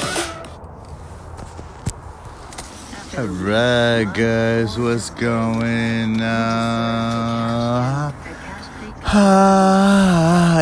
[3.16, 8.12] Alright, guys, what's going on?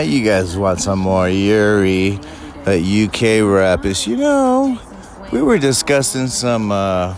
[0.07, 2.21] You guys want some more Yuri,
[2.65, 4.07] that UK rapist?
[4.07, 4.79] You know,
[5.33, 7.17] we were discussing some uh,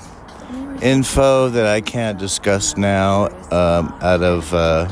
[0.81, 4.87] info that I can't discuss now um, out of uh,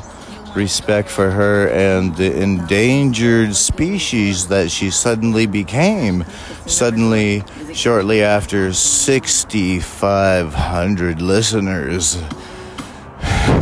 [0.55, 6.25] respect for her and the endangered species that she suddenly became.
[6.67, 7.43] Suddenly,
[7.73, 12.19] shortly after 6,500 listeners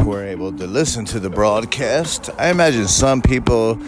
[0.04, 2.28] were able to listen to the broadcast.
[2.38, 3.78] I imagine some people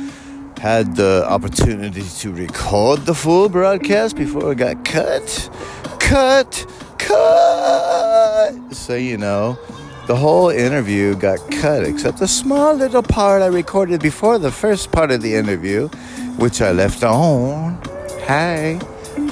[0.59, 5.51] had the opportunity to record the full broadcast before it got cut.
[5.99, 6.67] Cut!
[6.99, 8.73] Cut!
[8.73, 9.59] So, you know,
[10.07, 14.91] the whole interview got cut except a small little part I recorded before the first
[14.91, 15.89] part of the interview,
[16.39, 17.81] which I left on.
[18.27, 18.81] Hey.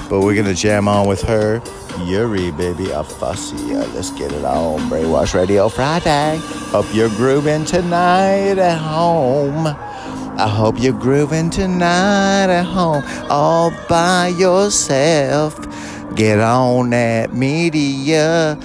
[0.09, 1.61] But we're gonna jam on with her.
[2.05, 3.93] Yuri, baby, Afasia.
[3.93, 4.79] Let's get it on.
[4.89, 6.39] Brainwash Radio Friday.
[6.71, 9.67] Hope you're grooving tonight at home.
[9.67, 15.55] I hope you're grooving tonight at home all by yourself.
[16.15, 18.57] Get on that media.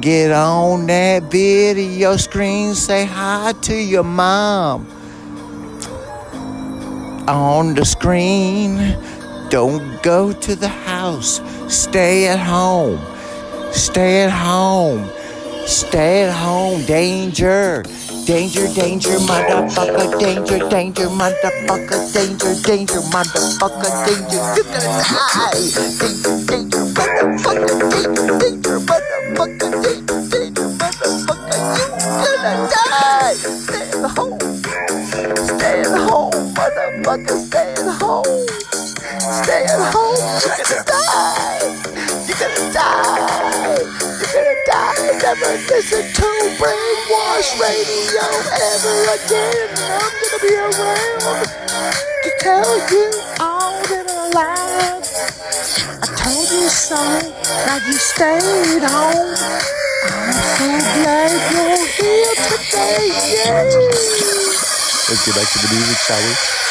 [0.00, 2.74] Get on that video screen.
[2.74, 4.86] Say hi to your mom.
[7.28, 8.96] On the screen.
[9.50, 11.40] Don't go to the house.
[11.68, 12.98] Stay at home.
[13.72, 15.08] Stay at home.
[15.66, 16.84] Stay at home.
[16.86, 17.84] Danger.
[18.24, 20.18] Danger, danger, motherfucker.
[20.20, 22.12] Danger, danger, motherfucker.
[22.12, 23.90] Danger, danger, motherfucker.
[24.06, 24.42] Danger.
[24.56, 25.58] You gonna die.
[25.98, 27.74] Danger, danger, motherfucker.
[27.90, 29.70] Danger, danger, motherfucker.
[29.82, 31.58] Danger, danger, motherfucker.
[32.22, 33.34] You gonna die.
[33.34, 34.38] Stay at home.
[35.58, 37.36] Stay at home, motherfucker.
[37.46, 38.46] Stay at home.
[39.42, 40.16] Stay at home.
[40.42, 42.11] You're gonna die.
[42.32, 43.76] You're gonna die.
[43.76, 45.20] You're gonna die.
[45.20, 48.24] Never listen to brainwash radio
[48.56, 49.68] ever again.
[49.76, 51.44] I'm gonna be around
[52.22, 55.04] to tell you all that I lied.
[56.00, 56.96] I told you so.
[57.66, 59.36] Now you stayed on.
[60.08, 60.64] I'm so
[60.96, 63.12] glad you're here today.
[65.06, 66.61] Let's get back to the music, shall we?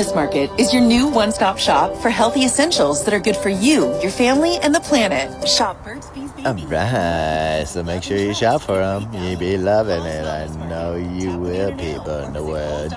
[0.00, 3.50] Wellness Market is your new one stop shop for healthy essentials that are good for
[3.50, 5.46] you, your family, and the planet.
[5.46, 9.12] Shop Burt's Bees Alright, so make sure you shop for them.
[9.12, 10.24] You be loving it.
[10.24, 12.96] I know you will, people in the world.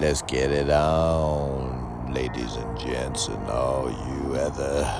[0.00, 4.90] Let's get it on, ladies and gents, and all you other.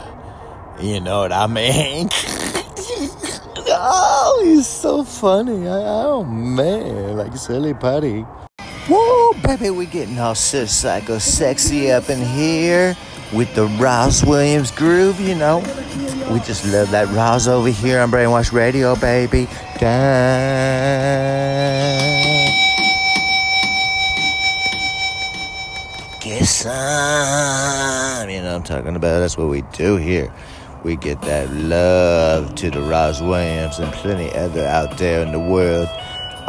[0.80, 2.08] You know what I mean?
[3.66, 5.66] oh, he's so funny.
[5.66, 8.24] I, oh, man, like silly putty.
[9.62, 12.96] Baby, we getting all sis psycho sexy up in here
[13.32, 15.58] with the Ross Williams groove, you know.
[16.32, 19.46] We just love that Ross over here on Brainwash Radio, baby.
[26.18, 28.30] Get some.
[28.30, 29.20] You know what I'm talking about?
[29.20, 30.34] That's what we do here.
[30.82, 35.38] We get that love to the Ross Williams and plenty other out there in the
[35.38, 35.88] world.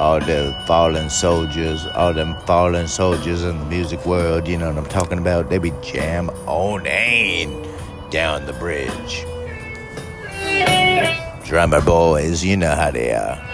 [0.03, 4.77] All the fallen soldiers, all them fallen soldiers in the music world, you know what
[4.77, 5.49] I'm talking about?
[5.49, 7.65] They be jam owning
[8.09, 9.23] down the bridge.
[11.47, 13.52] Drummer boys, you know how they are.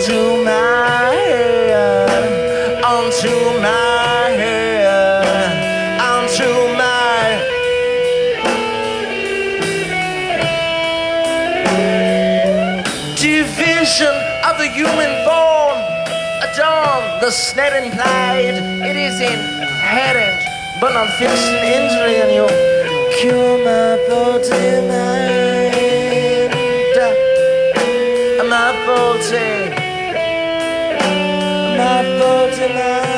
[0.00, 3.28] Onto my head, onto
[3.60, 6.48] my head, onto
[6.80, 7.36] my
[13.16, 14.14] division
[14.48, 15.76] of the human form
[16.48, 18.56] adorn the snare implied
[18.88, 20.40] it is inherent
[20.80, 22.46] but not fixed in injury and you
[23.18, 25.60] cure my faulty mind
[28.50, 29.69] my faulty
[32.02, 33.09] love for tonight.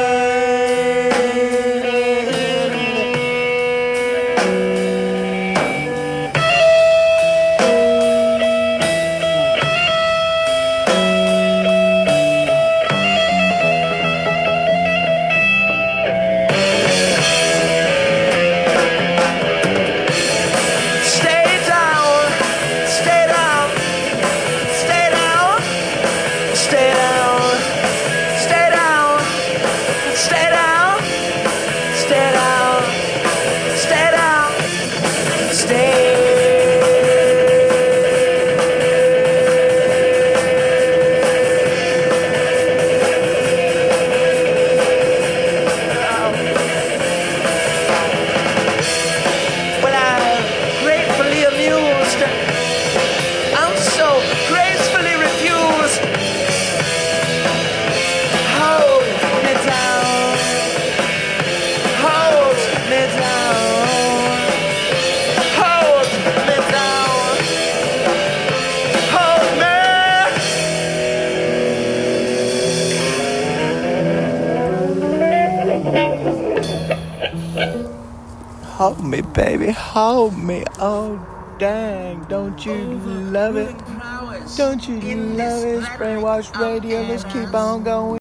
[84.56, 85.84] Don't you love it?
[85.98, 88.18] Brainwash Radio, let's keep on going.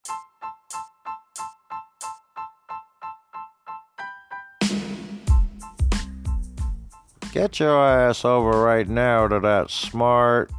[7.32, 10.52] Get your ass over right now to that smart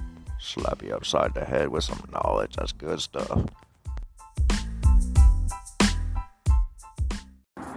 [0.42, 2.56] Slap you upside the head with some knowledge.
[2.58, 3.46] That's good stuff.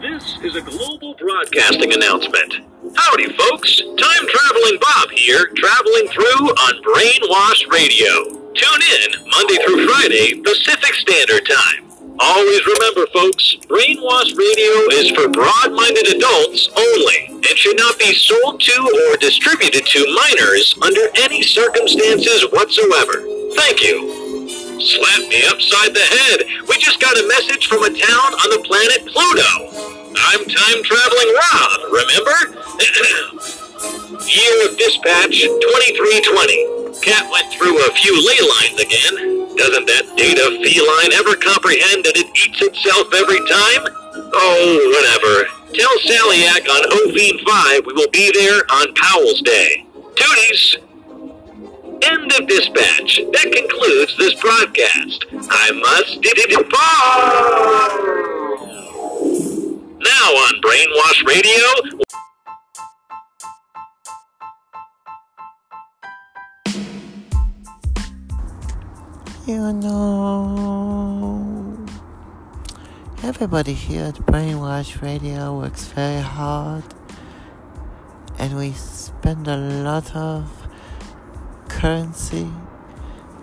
[0.00, 2.54] This is a global broadcasting announcement.
[2.96, 3.80] Howdy, folks.
[3.80, 8.40] Time traveling Bob here, traveling through on Brainwash Radio.
[8.54, 11.93] Tune in Monday through Friday, Pacific Standard Time.
[12.20, 18.14] Always remember, folks, Brainwash Radio is for broad minded adults only and should not be
[18.14, 23.26] sold to or distributed to minors under any circumstances whatsoever.
[23.58, 24.78] Thank you.
[24.78, 26.46] Slap me upside the head.
[26.68, 29.74] We just got a message from a town on the planet Pluto.
[30.14, 32.38] I'm time traveling Rob, remember?
[34.30, 37.02] Year of dispatch 2320.
[37.02, 39.43] Cat went through a few ley lines again.
[39.56, 43.86] Doesn't that data feline ever comprehend that it eats itself every time?
[44.34, 45.46] Oh, whatever.
[45.74, 49.86] Tell Salliac on Ovine 5 we will be there on Powell's Day.
[50.14, 50.76] Tooties!
[52.02, 53.20] End of dispatch.
[53.32, 55.24] That concludes this broadcast.
[55.50, 56.74] I must depart.
[60.02, 62.04] Now on Brainwash Radio.
[69.46, 71.36] You know,
[73.22, 76.82] everybody here at Brainwash Radio works very hard,
[78.38, 80.66] and we spend a lot of
[81.68, 82.48] currency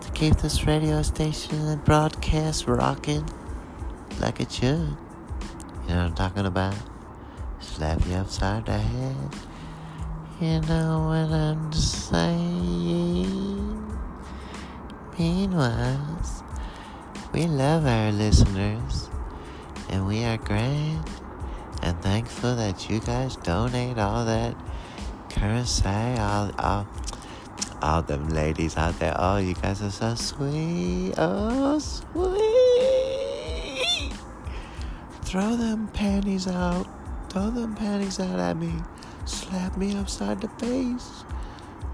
[0.00, 3.24] to keep this radio station and broadcast rocking
[4.18, 4.96] like it should.
[5.86, 6.74] You know what I'm talking about?
[7.60, 9.36] Slap you upside the head.
[10.40, 13.62] You know what I'm saying?
[15.18, 16.22] Meanwhile,
[17.34, 19.10] we love our listeners,
[19.90, 21.04] and we are glad
[21.82, 24.56] and thankful that you guys donate all that
[25.28, 26.86] currency, all, all,
[27.82, 29.14] all them ladies out there.
[29.18, 31.12] Oh, you guys are so sweet.
[31.18, 32.32] Oh, sweet.
[35.24, 36.86] Throw them panties out.
[37.28, 38.72] Throw them panties out at me.
[39.24, 41.24] Slap me upside the face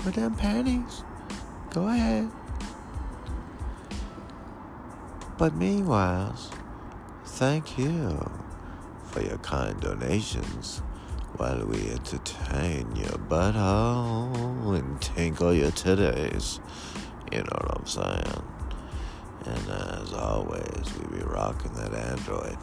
[0.05, 1.03] with them panties.
[1.71, 2.31] Go ahead.
[5.39, 6.35] But meanwhile,
[7.25, 8.29] thank you
[9.05, 10.83] for your kind donations
[11.37, 16.59] while we entertain your butthole and tinkle your titties.
[17.31, 18.43] You know what I'm saying?
[19.45, 19.71] And
[20.01, 22.59] as always, we be rocking that Android.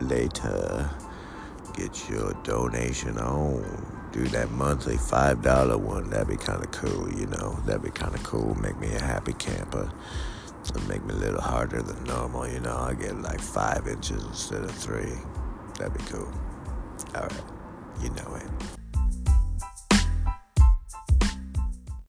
[0.00, 0.90] Later,
[1.74, 4.01] get your donation on.
[4.12, 6.10] Do that monthly $5 one.
[6.10, 7.58] That'd be kind of cool, you know.
[7.64, 8.54] That'd be kind of cool.
[8.60, 9.90] Make me a happy camper.
[10.74, 12.76] And make me a little harder than normal, you know.
[12.76, 15.14] I get like five inches instead of three.
[15.78, 16.32] That'd be cool.
[17.14, 17.32] All right.
[18.00, 18.81] You know it.